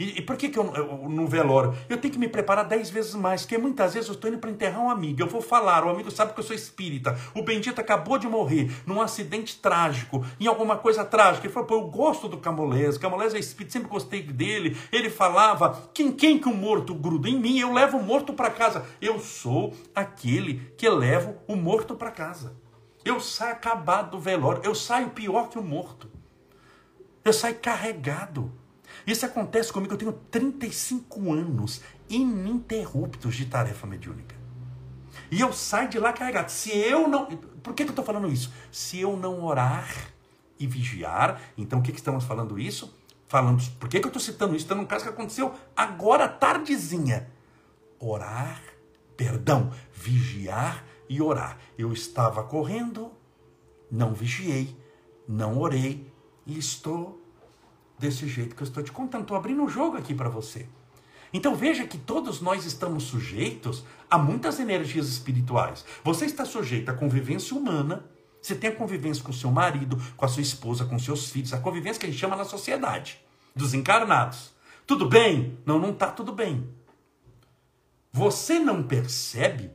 [0.00, 1.76] E, e por que, que eu, eu, no velório?
[1.86, 4.50] Eu tenho que me preparar dez vezes mais, porque muitas vezes eu estou indo para
[4.50, 5.20] enterrar um amigo.
[5.20, 7.18] Eu vou falar, o amigo sabe que eu sou espírita.
[7.34, 11.46] O bendito acabou de morrer num acidente trágico, em alguma coisa trágica.
[11.46, 14.74] Ele falou, pô, eu gosto do Camolés, Camolés é espírito, sempre gostei dele.
[14.90, 18.48] Ele falava, quem, quem que o morto gruda em mim, eu levo o morto para
[18.48, 18.86] casa.
[19.02, 22.56] Eu sou aquele que levo o morto para casa.
[23.04, 26.10] Eu saio acabado do velório, eu saio pior que o morto.
[27.22, 28.59] Eu saio carregado.
[29.06, 34.34] Isso acontece comigo, eu tenho 35 anos ininterruptos de tarefa mediúnica.
[35.30, 36.48] E eu saio de lá carregado.
[36.50, 37.26] Se eu não.
[37.26, 38.52] Por que, que eu estou falando isso?
[38.70, 39.88] Se eu não orar
[40.58, 42.96] e vigiar, então o que, que estamos falando isso?
[43.26, 43.62] Falando.
[43.78, 44.64] Por que, que eu estou citando isso?
[44.64, 47.30] Está num caso que aconteceu agora, tardezinha.
[47.98, 48.60] Orar,
[49.16, 51.58] perdão, vigiar e orar.
[51.78, 53.12] Eu estava correndo,
[53.90, 54.76] não vigiei,
[55.28, 56.10] não orei
[56.46, 57.19] e estou
[58.00, 59.22] desse jeito que eu estou te contando.
[59.22, 60.66] Estou abrindo um jogo aqui para você.
[61.32, 65.84] Então veja que todos nós estamos sujeitos a muitas energias espirituais.
[66.02, 68.04] Você está sujeito à convivência humana,
[68.42, 71.58] você tem a convivência com seu marido, com a sua esposa, com seus filhos, a
[71.58, 73.20] convivência que a gente chama na sociedade,
[73.54, 74.50] dos encarnados.
[74.86, 75.56] Tudo bem?
[75.64, 76.68] Não, não está tudo bem.
[78.12, 79.70] Você não percebe,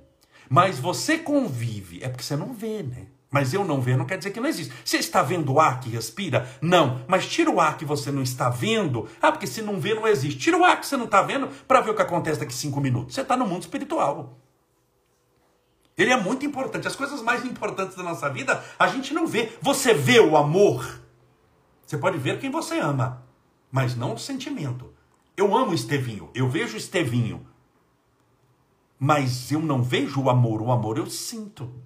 [0.50, 2.04] mas você convive.
[2.04, 3.08] É porque você não vê, né?
[3.36, 4.74] Mas eu não ver não quer dizer que não existe.
[4.86, 6.50] Você está vendo o ar que respira?
[6.62, 7.04] Não.
[7.06, 9.10] Mas tira o ar que você não está vendo.
[9.22, 10.40] Ah, porque se não vê, não existe.
[10.40, 12.80] Tira o ar que você não está vendo para ver o que acontece daqui cinco
[12.80, 13.14] minutos.
[13.14, 14.40] Você está no mundo espiritual.
[15.98, 16.88] Ele é muito importante.
[16.88, 19.52] As coisas mais importantes da nossa vida a gente não vê.
[19.62, 21.02] Você vê o amor.
[21.86, 23.22] Você pode ver quem você ama,
[23.70, 24.94] mas não o sentimento.
[25.36, 27.46] Eu amo Estevinho, eu vejo Estevinho,
[28.98, 30.62] mas eu não vejo o amor.
[30.62, 31.84] O amor eu sinto.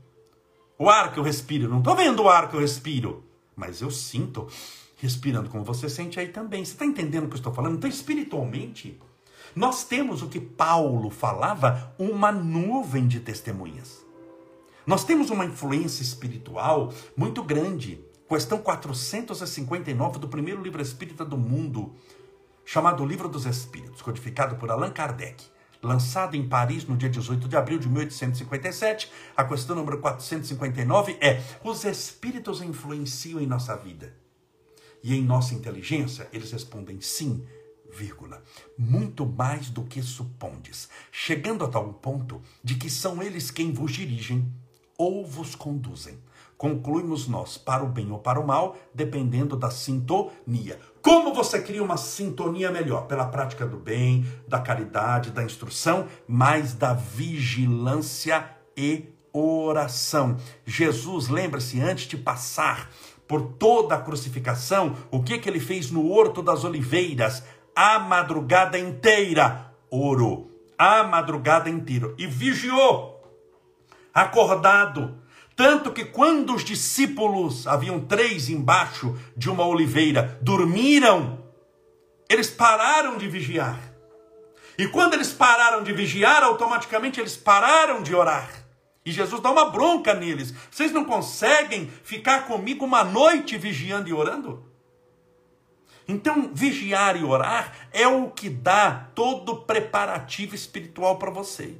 [0.82, 3.92] O ar que eu respiro, não estou vendo o ar que eu respiro, mas eu
[3.92, 4.48] sinto
[4.96, 6.64] respirando como você sente aí também.
[6.64, 7.76] Você está entendendo o que eu estou falando?
[7.76, 8.98] Então, espiritualmente,
[9.54, 14.06] nós temos o que Paulo falava, uma nuvem de testemunhas.
[14.88, 18.00] Nós temos uma influência espiritual muito grande.
[18.30, 21.94] Questão 459 do primeiro livro espírita do mundo,
[22.64, 25.44] chamado Livro dos Espíritos, codificado por Allan Kardec
[25.82, 29.12] lançado em Paris no dia 18 de abril de 1857.
[29.36, 34.14] A questão número 459 é: os espíritos influenciam em nossa vida
[35.04, 36.28] e em nossa inteligência?
[36.32, 37.46] Eles respondem sim,
[37.92, 38.44] vírgula,
[38.78, 43.92] muito mais do que supondes, chegando a tal ponto de que são eles quem vos
[43.92, 44.52] dirigem
[44.98, 46.20] ou vos conduzem.
[46.58, 50.78] Concluímos nós para o bem ou para o mal, dependendo da sintonia.
[51.02, 53.08] Como você cria uma sintonia melhor?
[53.08, 60.38] Pela prática do bem, da caridade, da instrução, mas da vigilância e oração.
[60.66, 62.90] Jesus, lembra-se, antes de passar
[63.28, 67.44] por toda a crucificação, o que, que ele fez no Horto das Oliveiras?
[67.76, 70.50] A madrugada inteira orou.
[70.78, 72.14] A madrugada inteira.
[72.18, 73.24] E vigiou,
[74.14, 75.16] acordado
[75.60, 81.44] tanto que quando os discípulos, haviam três embaixo de uma oliveira, dormiram,
[82.30, 83.78] eles pararam de vigiar.
[84.78, 88.50] E quando eles pararam de vigiar, automaticamente eles pararam de orar.
[89.06, 90.54] E Jesus dá uma bronca neles.
[90.72, 94.66] Vocês não conseguem ficar comigo uma noite vigiando e orando?
[96.08, 101.76] Então, vigiar e orar é o que dá todo o preparativo espiritual para você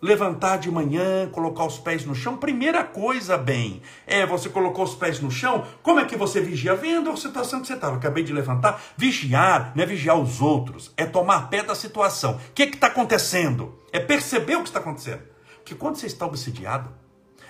[0.00, 2.36] levantar de manhã, colocar os pés no chão.
[2.36, 5.64] Primeira coisa, bem, é você colocou os pés no chão.
[5.82, 6.74] Como é que você vigia?
[6.74, 7.96] Vendo a situação que você estava.
[7.96, 8.80] Acabei de levantar.
[8.96, 12.34] Vigiar não é vigiar os outros, é tomar pé da situação.
[12.34, 13.78] O que está acontecendo?
[13.92, 15.22] É perceber o que está acontecendo.
[15.56, 16.90] Porque quando você está obsidiado,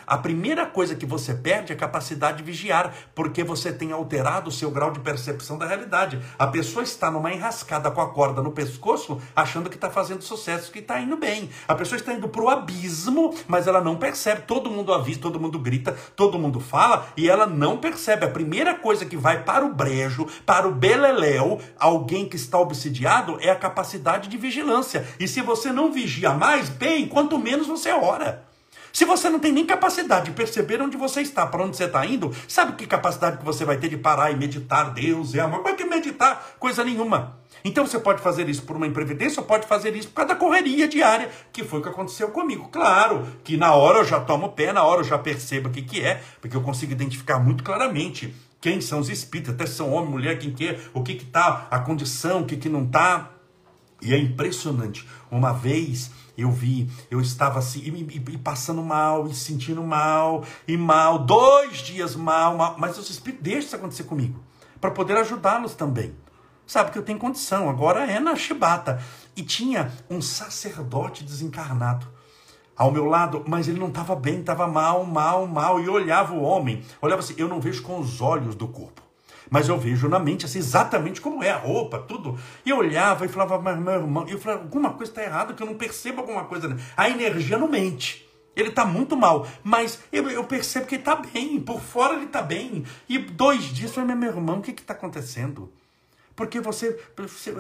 [0.09, 4.49] a primeira coisa que você perde é a capacidade de vigiar, porque você tem alterado
[4.49, 6.19] o seu grau de percepção da realidade.
[6.39, 10.73] A pessoa está numa enrascada com a corda no pescoço, achando que está fazendo sucesso,
[10.73, 11.51] que está indo bem.
[11.69, 14.43] A pessoa está indo para o abismo, mas ela não percebe.
[14.47, 18.25] Todo mundo avisa, todo mundo grita, todo mundo fala, e ela não percebe.
[18.25, 23.37] A primeira coisa que vai para o brejo, para o beleléu, alguém que está obsidiado,
[23.43, 25.07] é a capacidade de vigilância.
[25.21, 28.48] E se você não vigia mais, bem, quanto menos você ora.
[28.99, 32.05] Se você não tem nem capacidade de perceber onde você está, para onde você está
[32.05, 34.93] indo, sabe que capacidade que você vai ter de parar e meditar?
[34.93, 35.65] Deus é amor.
[35.67, 36.57] É que meditar?
[36.59, 37.39] Coisa nenhuma.
[37.65, 40.35] Então você pode fazer isso por uma imprevidência ou pode fazer isso por causa da
[40.35, 42.71] correria diária, que foi o que aconteceu comigo.
[42.73, 45.83] Claro que na hora eu já tomo pé, na hora eu já percebo o que,
[45.83, 50.11] que é, porque eu consigo identificar muito claramente quem são os espíritos, até são homem,
[50.11, 53.31] mulher, quem que é, o que está, a condição, o que, que não está.
[54.03, 55.07] E é impressionante.
[55.31, 60.77] Uma vez eu vi, eu estava assim, e, e, passando mal, e sentindo mal, e
[60.77, 64.43] mal, dois dias mal, mal mas o Espírito deixa isso acontecer comigo,
[64.81, 66.15] para poder ajudá-los também.
[66.65, 69.03] Sabe que eu tenho condição, agora é na chibata.
[69.35, 72.07] E tinha um sacerdote desencarnado
[72.77, 76.43] ao meu lado, mas ele não estava bem, estava mal, mal, mal, e olhava o
[76.43, 79.08] homem, olhava assim, eu não vejo com os olhos do corpo
[79.51, 82.39] mas eu vejo na mente assim, exatamente como é a roupa, tudo.
[82.65, 85.63] E eu olhava e falava, mas meu irmão, eu falava, alguma coisa está errada, que
[85.63, 86.77] eu não percebo alguma coisa.
[86.97, 88.29] A energia não mente.
[88.55, 92.25] Ele está muito mal, mas eu, eu, percebo que ele está bem, por fora ele
[92.25, 92.85] está bem.
[93.09, 95.73] E dois dias, eu falei, meu irmão, o que está acontecendo?
[96.35, 97.53] Porque você, você,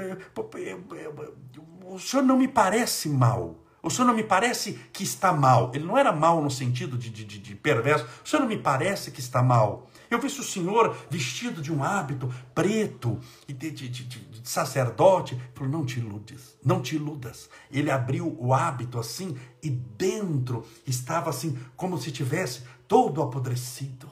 [1.85, 3.57] o senhor não me parece mal.
[3.83, 5.70] O senhor não me parece que está mal.
[5.74, 8.07] Ele não era mal no sentido de, de, de perverso.
[8.24, 9.88] O senhor não me parece que está mal.
[10.11, 15.35] Eu vi o senhor vestido de um hábito preto e de, de, de, de sacerdote.
[15.35, 17.51] Ele falou: não te iludes, não te iludas.
[17.71, 24.09] Ele abriu o hábito assim e dentro estava assim, como se tivesse todo apodrecido.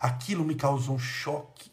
[0.00, 1.70] Aquilo me causou um choque.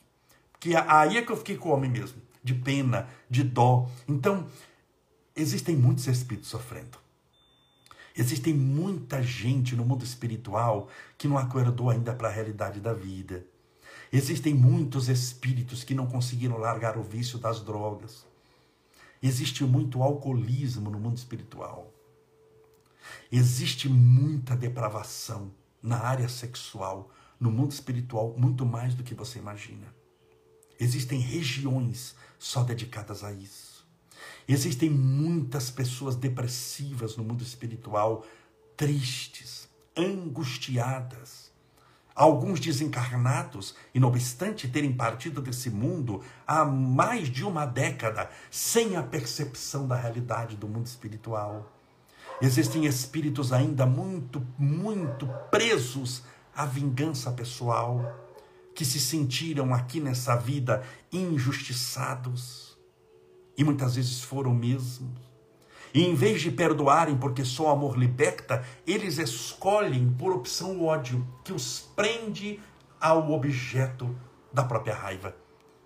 [0.60, 3.88] Que aí é que eu fiquei com o homem mesmo, de pena, de dó.
[4.08, 4.48] Então,
[5.36, 6.98] existem muitos espíritos sofrendo.
[8.18, 13.46] Existem muita gente no mundo espiritual que não acordou ainda para a realidade da vida.
[14.12, 18.26] Existem muitos espíritos que não conseguiram largar o vício das drogas.
[19.22, 21.92] Existe muito alcoolismo no mundo espiritual.
[23.32, 29.94] Existe muita depravação na área sexual, no mundo espiritual, muito mais do que você imagina.
[30.80, 33.86] Existem regiões só dedicadas a isso.
[34.48, 38.26] Existem muitas pessoas depressivas no mundo espiritual,
[38.76, 41.45] tristes, angustiadas.
[42.16, 48.96] Alguns desencarnados, e não obstante terem partido desse mundo há mais de uma década, sem
[48.96, 51.70] a percepção da realidade do mundo espiritual.
[52.42, 56.24] Existem espíritos ainda muito, muito presos
[56.56, 58.02] à vingança pessoal,
[58.74, 62.78] que se sentiram aqui nessa vida injustiçados
[63.58, 65.25] e muitas vezes foram mesmo.
[65.96, 70.88] E em vez de perdoarem porque só o amor liberta, eles escolhem por opção o
[70.88, 72.60] ódio que os prende
[73.00, 74.14] ao objeto
[74.52, 75.34] da própria raiva.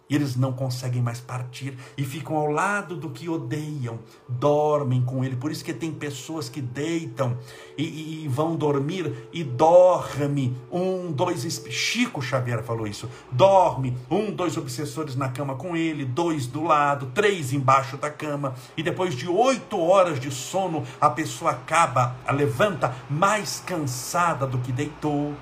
[0.10, 5.24] E eles não conseguem mais partir e ficam ao lado do que odeiam, dormem com
[5.24, 5.36] ele.
[5.36, 7.38] Por isso que tem pessoas que deitam
[7.78, 11.64] e, e vão dormir e dorme um, dois.
[11.70, 13.08] Chico Xavier falou isso.
[13.32, 18.56] Dorme um, dois obsessores na cama com ele, dois do lado, três embaixo da cama.
[18.76, 24.72] E depois de oito horas de sono, a pessoa acaba, levanta mais cansada do que
[24.72, 25.36] deitou.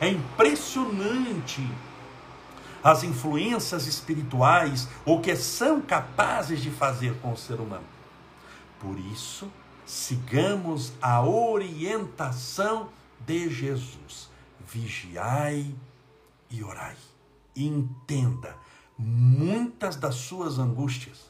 [0.00, 1.66] É impressionante
[2.86, 7.84] as influências espirituais, o que são capazes de fazer com o ser humano.
[8.78, 9.50] Por isso,
[9.84, 12.88] sigamos a orientação
[13.26, 14.30] de Jesus.
[14.64, 15.74] Vigiai
[16.48, 16.94] e orai.
[17.56, 18.56] Entenda,
[18.96, 21.28] muitas das suas angústias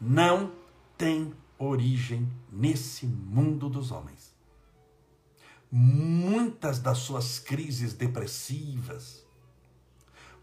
[0.00, 0.50] não
[0.98, 4.34] têm origem nesse mundo dos homens.
[5.70, 9.23] Muitas das suas crises depressivas,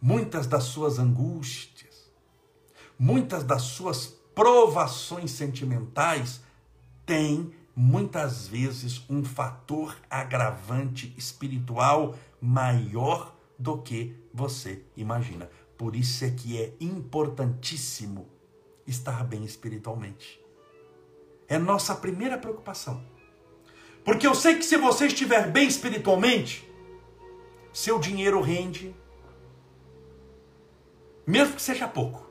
[0.02, 2.12] muitas das suas angústias,
[2.98, 6.42] muitas das suas provações sentimentais
[7.06, 15.50] têm muitas vezes um fator agravante espiritual maior do que você imagina.
[15.78, 18.28] Por isso é que é importantíssimo
[18.86, 20.40] estar bem espiritualmente.
[21.48, 23.04] É nossa primeira preocupação.
[24.04, 26.68] Porque eu sei que se você estiver bem espiritualmente,
[27.72, 28.96] seu dinheiro rende,
[31.32, 32.30] mesmo que seja pouco.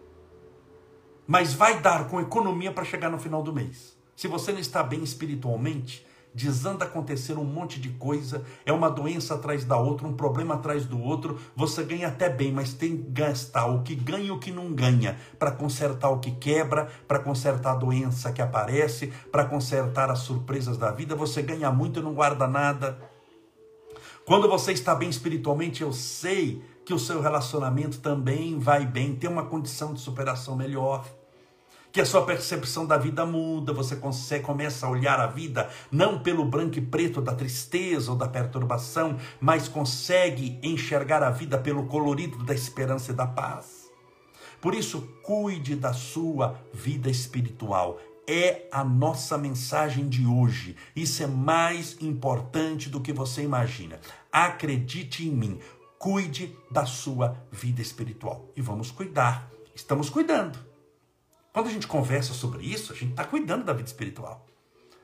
[1.26, 3.96] Mas vai dar com economia para chegar no final do mês.
[4.14, 9.34] Se você não está bem espiritualmente, desanda acontecer um monte de coisa, é uma doença
[9.34, 13.10] atrás da outra, um problema atrás do outro, você ganha até bem, mas tem que
[13.10, 17.20] gastar o que ganha e o que não ganha, para consertar o que quebra, para
[17.20, 22.02] consertar a doença que aparece, para consertar as surpresas da vida, você ganha muito e
[22.02, 22.98] não guarda nada.
[24.26, 29.30] Quando você está bem espiritualmente, eu sei que o seu relacionamento também vai bem, tem
[29.30, 31.06] uma condição de superação melhor,
[31.92, 33.94] que a sua percepção da vida muda, você
[34.40, 39.16] começa a olhar a vida não pelo branco e preto da tristeza ou da perturbação,
[39.40, 43.88] mas consegue enxergar a vida pelo colorido da esperança e da paz.
[44.60, 48.00] Por isso, cuide da sua vida espiritual.
[48.26, 50.74] É a nossa mensagem de hoje.
[50.96, 54.00] Isso é mais importante do que você imagina.
[54.32, 55.60] Acredite em mim
[56.00, 58.48] cuide da sua vida espiritual.
[58.56, 59.50] E vamos cuidar.
[59.74, 60.58] Estamos cuidando.
[61.52, 64.46] Quando a gente conversa sobre isso, a gente está cuidando da vida espiritual.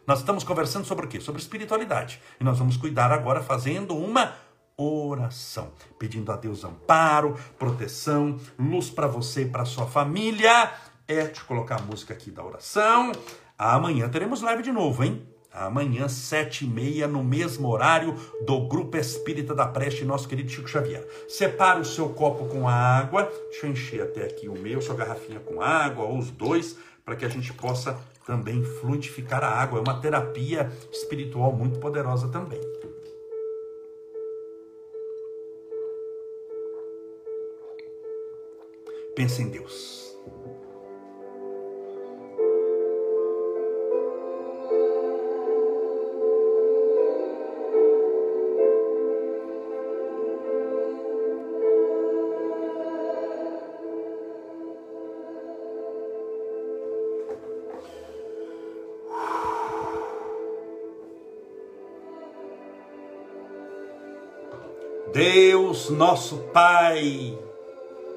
[0.06, 1.20] Nós estamos conversando sobre o quê?
[1.20, 2.18] Sobre espiritualidade.
[2.40, 4.36] E nós vamos cuidar agora fazendo uma
[4.74, 10.72] oração, pedindo a Deus amparo, proteção, luz para você e para sua família.
[11.06, 13.12] É, eu colocar a música aqui da oração.
[13.58, 15.35] Amanhã teremos live de novo, hein?
[15.56, 18.14] Amanhã, sete e meia, no mesmo horário
[18.44, 21.06] do Grupo Espírita da Preste, nosso querido Chico Xavier.
[21.26, 23.32] Separe o seu copo com água.
[23.50, 27.16] Deixa eu encher até aqui o meu, sua garrafinha com água, ou os dois, para
[27.16, 29.78] que a gente possa também fluidificar a água.
[29.78, 32.60] É uma terapia espiritual muito poderosa também.
[39.14, 40.14] Pense em Deus.
[65.16, 67.38] Deus nosso Pai,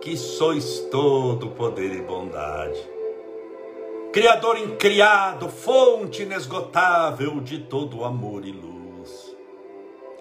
[0.02, 2.78] que sois todo poder e bondade,
[4.12, 9.34] Criador incriado, fonte inesgotável de todo amor e luz.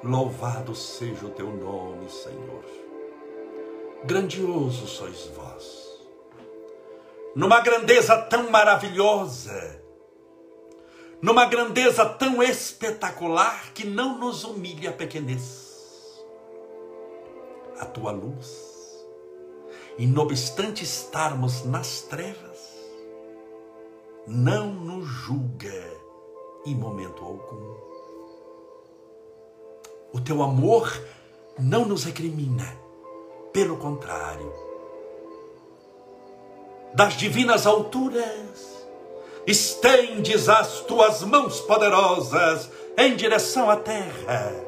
[0.05, 2.65] Louvado seja o teu nome, Senhor.
[4.05, 6.01] Grandioso sois vós.
[7.35, 9.83] Numa grandeza tão maravilhosa,
[11.21, 15.68] numa grandeza tão espetacular que não nos humilha a pequenez
[17.79, 19.07] a tua luz.
[19.97, 22.59] E não obstante estarmos nas trevas,
[24.27, 25.99] não nos julga
[26.65, 27.77] em momento algum.
[30.13, 30.93] O teu amor
[31.59, 32.79] não nos recrimina,
[33.53, 34.53] pelo contrário.
[36.95, 38.87] Das divinas alturas,
[39.47, 44.68] estendes as tuas mãos poderosas em direção à terra,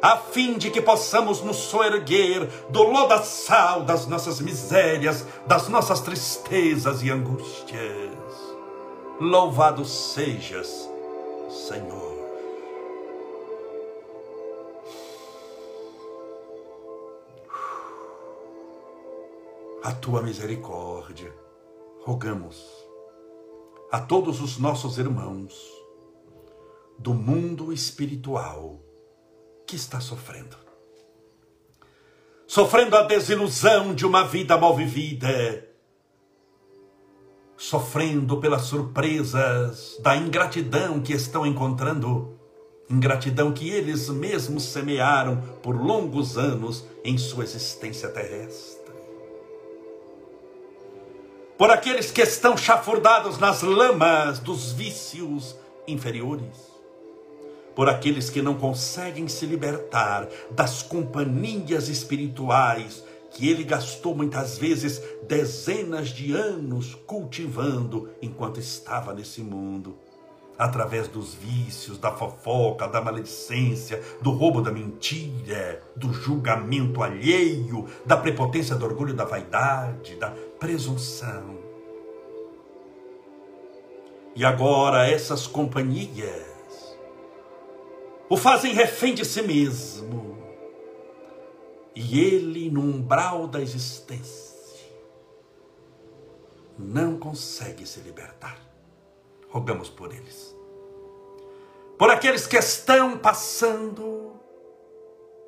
[0.00, 7.02] a fim de que possamos nos soerguer do lodaçal das nossas misérias, das nossas tristezas
[7.02, 8.12] e angústias.
[9.20, 10.88] Louvado sejas,
[11.50, 12.18] Senhor.
[19.82, 21.32] A tua misericórdia,
[22.04, 22.86] rogamos
[23.90, 25.66] a todos os nossos irmãos
[26.98, 28.80] do mundo espiritual
[29.68, 30.56] que está sofrendo.
[32.46, 35.68] Sofrendo a desilusão de uma vida mal vivida,
[37.54, 42.40] sofrendo pelas surpresas da ingratidão que estão encontrando,
[42.88, 48.94] ingratidão que eles mesmos semearam por longos anos em sua existência terrestre.
[51.58, 55.54] Por aqueles que estão chafurdados nas lamas dos vícios
[55.86, 56.67] inferiores,
[57.78, 65.00] por aqueles que não conseguem se libertar das companhias espirituais que ele gastou muitas vezes
[65.28, 69.96] dezenas de anos cultivando enquanto estava nesse mundo,
[70.58, 78.16] através dos vícios, da fofoca, da maledicência, do roubo da mentira, do julgamento alheio, da
[78.16, 81.56] prepotência, do orgulho, da vaidade, da presunção.
[84.34, 86.47] E agora essas companhias
[88.28, 90.38] o fazem refém de si mesmo
[91.94, 94.88] e ele, no umbral da existência,
[96.78, 98.60] não consegue se libertar.
[99.50, 100.56] Rogamos por eles.
[101.98, 104.32] Por aqueles que estão passando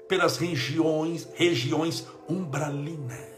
[0.08, 3.30] pelas regiões, regiões umbralinas.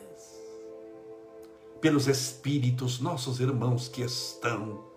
[1.82, 4.91] Pelos espíritos, nossos irmãos que estão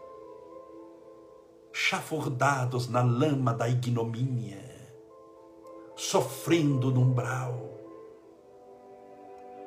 [1.78, 4.64] chafurdados na lama da ignomínia,
[5.94, 7.66] sofrendo no umbral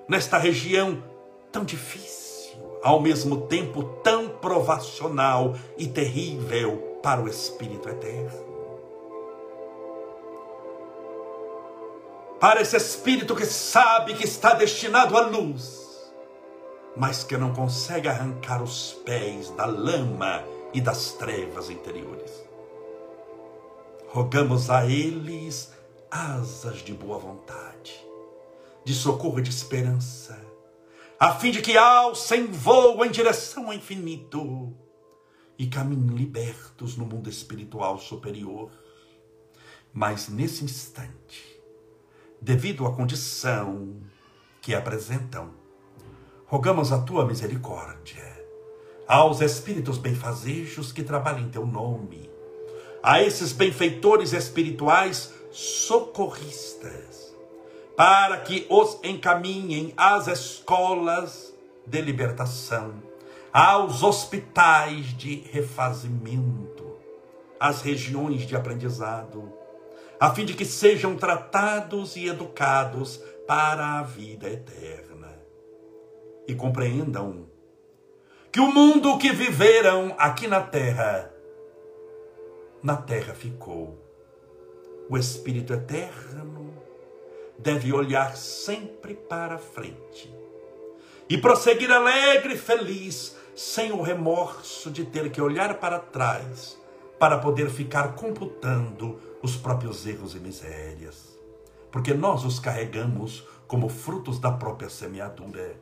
[0.09, 1.05] nesta região
[1.53, 8.49] tão difícil, ao mesmo tempo tão provacional e terrível para o Espírito Eterno.
[12.41, 16.11] Para esse Espírito que sabe que está destinado à luz,
[16.97, 20.43] mas que não consegue arrancar os pés da lama
[20.73, 22.31] e das trevas interiores.
[24.09, 25.73] Rogamos a eles
[26.11, 28.09] asas de boa vontade
[28.89, 30.43] de socorro e de esperança,
[31.21, 34.75] a fim de que alcem voo em direção ao infinito
[35.59, 38.71] e caminhem libertos no mundo espiritual superior.
[39.93, 41.61] Mas nesse instante,
[42.41, 44.01] devido à condição
[44.63, 45.51] que apresentam,
[46.47, 48.28] rogamos a tua misericórdia
[49.09, 52.31] aos espíritos benfazejos que trabalham em teu nome,
[53.03, 57.35] a esses benfeitores espirituais socorristas,
[57.97, 61.55] para que os encaminhem às escolas
[61.87, 63.03] de libertação,
[63.51, 66.99] aos hospitais de refazimento,
[67.59, 69.51] às regiões de aprendizado,
[70.21, 75.39] a fim de que sejam tratados e educados para a vida eterna.
[76.47, 77.48] E compreendam
[78.59, 81.33] que o mundo que viveram aqui na terra,
[82.83, 83.97] na terra ficou.
[85.09, 86.75] O Espírito Eterno
[87.57, 90.35] deve olhar sempre para frente
[91.29, 96.77] e prosseguir alegre e feliz, sem o remorso de ter que olhar para trás
[97.17, 101.39] para poder ficar computando os próprios erros e misérias.
[101.93, 105.77] Porque nós os carregamos como frutos da própria semeadura,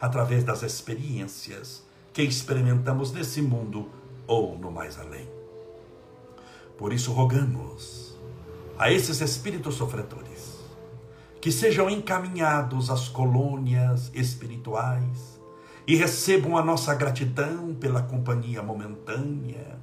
[0.00, 1.83] através das experiências
[2.14, 3.90] que experimentamos nesse mundo
[4.24, 5.28] ou no mais além.
[6.78, 8.16] Por isso rogamos
[8.78, 10.60] a esses espíritos sofredores
[11.40, 15.40] que sejam encaminhados às colônias espirituais
[15.86, 19.78] e recebam a nossa gratidão pela companhia momentânea.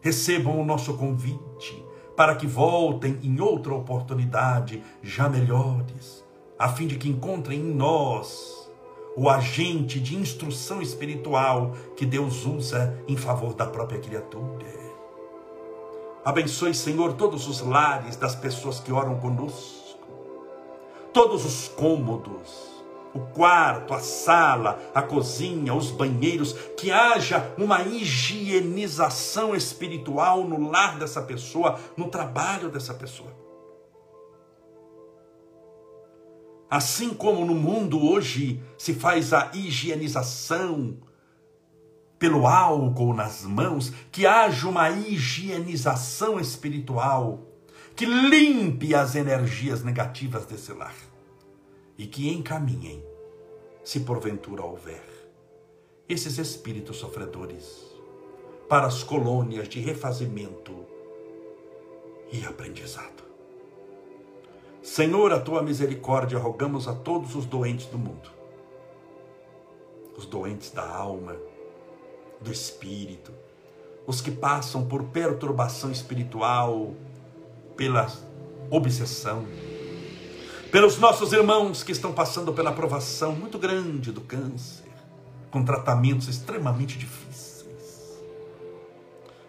[0.00, 1.84] Recebam o nosso convite
[2.16, 6.24] para que voltem em outra oportunidade já melhores,
[6.58, 8.63] a fim de que encontrem em nós
[9.16, 14.84] o agente de instrução espiritual que Deus usa em favor da própria criatura.
[16.24, 19.84] Abençoe, Senhor, todos os lares das pessoas que oram conosco
[21.14, 22.82] todos os cômodos,
[23.14, 30.98] o quarto, a sala, a cozinha, os banheiros, que haja uma higienização espiritual no lar
[30.98, 33.43] dessa pessoa, no trabalho dessa pessoa.
[36.74, 40.96] Assim como no mundo hoje se faz a higienização
[42.18, 47.46] pelo álcool nas mãos, que haja uma higienização espiritual
[47.94, 50.96] que limpe as energias negativas desse lar
[51.96, 53.04] e que encaminhem,
[53.84, 55.30] se porventura houver,
[56.08, 57.84] esses espíritos sofredores
[58.68, 60.74] para as colônias de refazimento
[62.32, 63.23] e aprendizado.
[64.84, 68.30] Senhor, a tua misericórdia, rogamos a todos os doentes do mundo,
[70.14, 71.34] os doentes da alma,
[72.38, 73.32] do espírito,
[74.06, 76.92] os que passam por perturbação espiritual,
[77.74, 78.12] pela
[78.70, 79.46] obsessão,
[80.70, 84.92] pelos nossos irmãos que estão passando pela provação muito grande do câncer,
[85.50, 87.64] com tratamentos extremamente difíceis,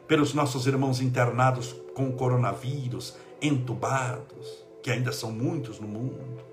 [0.07, 6.43] pelos nossos irmãos internados com coronavírus, entubados, que ainda são muitos no mundo,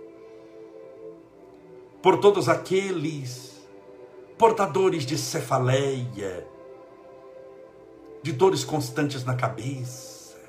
[2.03, 3.62] por todos aqueles
[4.39, 6.49] portadores de cefaleia,
[8.22, 10.41] de dores constantes na cabeça,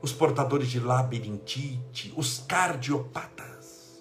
[0.00, 4.00] os portadores de labirintite, os cardiopatas,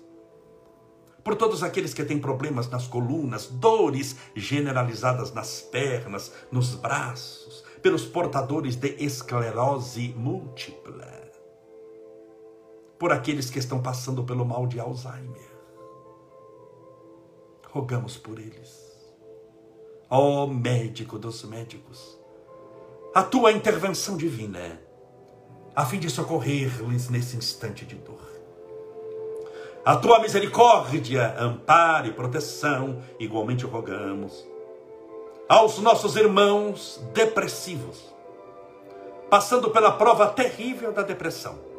[1.23, 8.05] por todos aqueles que têm problemas nas colunas, dores generalizadas nas pernas, nos braços, pelos
[8.05, 11.22] portadores de esclerose múltipla,
[13.03, 15.51] por aqueles que estão passando pelo mal de Alzheimer.
[17.69, 18.97] Rogamos por eles.
[20.09, 22.17] Ó oh, médico dos médicos,
[23.13, 24.79] a tua intervenção divina
[25.75, 28.23] a fim de socorrer-lhes nesse instante de dor.
[29.83, 34.47] A tua misericórdia, amparo e proteção, igualmente rogamos
[35.49, 38.15] aos nossos irmãos depressivos,
[39.29, 41.72] passando pela prova terrível da depressão,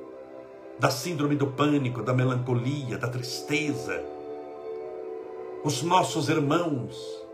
[0.78, 4.02] da síndrome do pânico, da melancolia, da tristeza.
[5.62, 7.24] Os nossos irmãos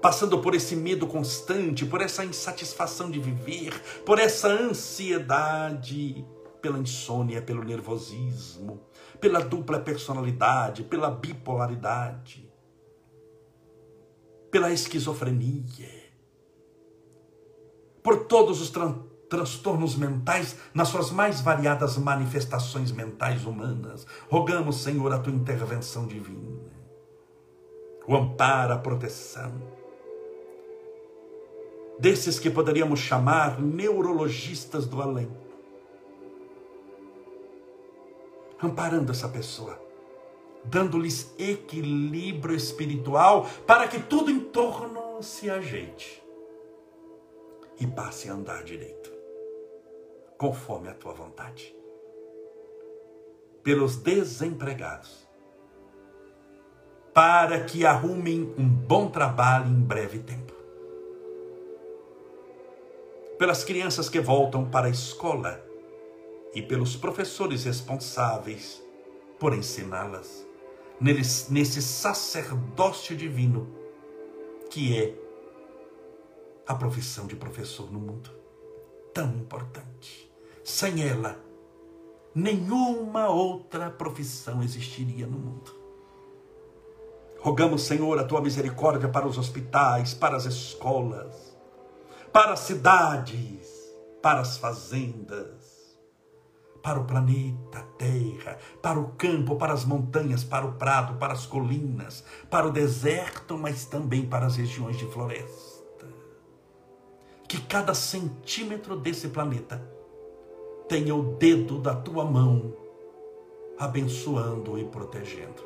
[0.00, 3.72] passando por esse medo constante, por essa insatisfação de viver,
[4.04, 6.24] por essa ansiedade,
[6.60, 8.80] pela insônia, pelo nervosismo,
[9.20, 12.48] pela dupla personalidade, pela bipolaridade,
[14.50, 16.04] pela esquizofrenia,
[18.02, 24.06] por todos os tran transtornos mentais nas suas mais variadas manifestações mentais humanas.
[24.28, 26.72] Rogamos, Senhor, a tua intervenção divina,
[28.06, 29.52] o amparo, a proteção.
[31.98, 35.30] Desses que poderíamos chamar neurologistas do além.
[38.62, 39.80] Amparando essa pessoa,
[40.64, 46.22] dando-lhes equilíbrio espiritual para que tudo em torno se ajeite.
[47.78, 49.12] E passe a andar direito,
[50.36, 51.74] conforme a tua vontade.
[53.62, 55.26] Pelos desempregados,
[57.12, 60.56] para que arrumem um bom trabalho em breve tempo
[63.38, 65.62] pelas crianças que voltam para a escola
[66.54, 68.82] e pelos professores responsáveis
[69.38, 70.46] por ensiná-las
[70.98, 73.68] nesse sacerdócio divino
[74.70, 75.14] que é
[76.66, 78.30] a profissão de professor no mundo.
[79.12, 80.25] Tão importante.
[80.66, 81.38] Sem ela,
[82.34, 85.72] nenhuma outra profissão existiria no mundo.
[87.38, 91.56] Rogamos, Senhor, a tua misericórdia para os hospitais, para as escolas,
[92.32, 93.70] para as cidades,
[94.20, 95.96] para as fazendas,
[96.82, 101.46] para o planeta Terra, para o campo, para as montanhas, para o prado, para as
[101.46, 106.08] colinas, para o deserto, mas também para as regiões de floresta.
[107.46, 109.94] Que cada centímetro desse planeta
[110.88, 112.72] tenha o dedo da tua mão
[113.78, 115.64] abençoando e protegendo.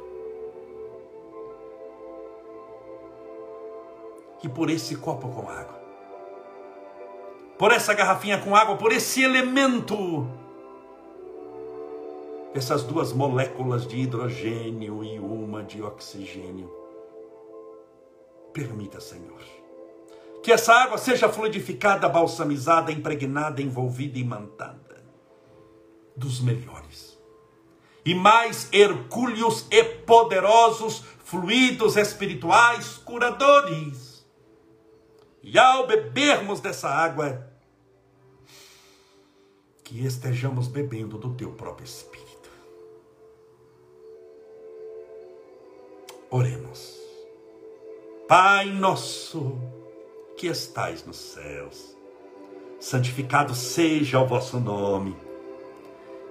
[4.42, 5.78] E por esse copo com água,
[7.58, 10.26] por essa garrafinha com água, por esse elemento.
[12.52, 16.68] Essas duas moléculas de hidrogênio e uma de oxigênio.
[18.52, 19.40] Permita, Senhor,
[20.42, 24.89] que essa água seja fluidificada, balsamizada, impregnada, envolvida e imantada
[26.16, 27.18] dos melhores.
[28.04, 34.26] E mais hercúleos e poderosos fluidos espirituais curadores.
[35.42, 37.50] E ao bebermos dessa água,
[39.84, 42.50] que estejamos bebendo do teu próprio Espírito.
[46.30, 46.96] Oremos.
[48.28, 49.58] Pai nosso,
[50.36, 51.96] que estais nos céus,
[52.78, 55.16] santificado seja o vosso nome.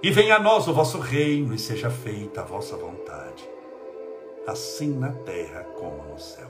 [0.02, 3.48] E venha a nós o vosso reino e seja feita a vossa vontade,
[4.46, 6.48] assim na terra como no céu.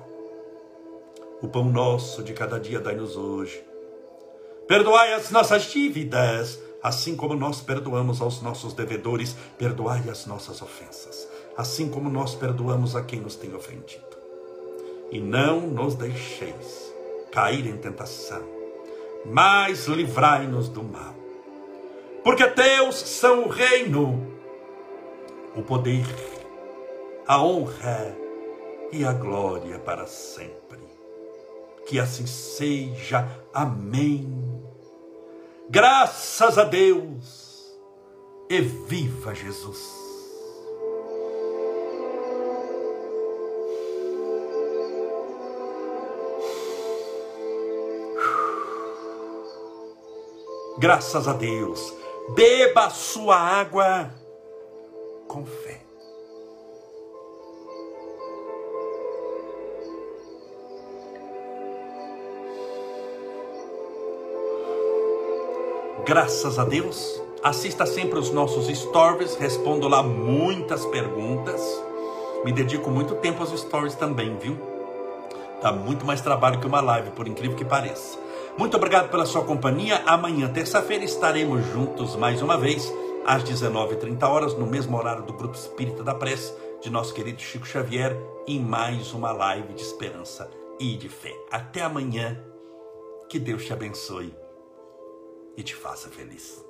[1.43, 3.65] O pão nosso de cada dia dai-nos hoje.
[4.69, 11.29] Perdoai as nossas dívidas, assim como nós perdoamos aos nossos devedores, perdoai as nossas ofensas,
[11.57, 14.11] assim como nós perdoamos a quem nos tem ofendido
[15.11, 16.95] e não nos deixeis
[17.33, 18.43] cair em tentação,
[19.27, 21.20] mas livrai-nos do mal.
[22.23, 24.37] Porque teus são o reino,
[25.57, 26.05] o poder,
[27.27, 28.17] a honra
[28.93, 30.79] e a glória para sempre.
[31.87, 33.27] Que assim seja.
[33.53, 34.63] Amém.
[35.69, 37.79] Graças a Deus.
[38.49, 40.01] E viva Jesus.
[50.79, 51.95] Graças a Deus.
[52.29, 54.11] Beba a sua água
[55.27, 55.81] com fé.
[66.05, 67.21] Graças a Deus.
[67.43, 71.61] Assista sempre os nossos stories, respondo lá muitas perguntas.
[72.45, 74.59] Me dedico muito tempo aos stories também, viu?
[75.63, 78.19] Dá muito mais trabalho que uma live, por incrível que pareça.
[78.59, 80.03] Muito obrigado pela sua companhia.
[80.07, 82.93] Amanhã, terça-feira, estaremos juntos mais uma vez,
[83.25, 87.67] às 19h30 horas, no mesmo horário do Grupo Espírita da Prece, de nosso querido Chico
[87.67, 91.35] Xavier, em mais uma live de esperança e de fé.
[91.51, 92.39] Até amanhã.
[93.29, 94.35] Que Deus te abençoe
[95.57, 96.70] e te faça feliz.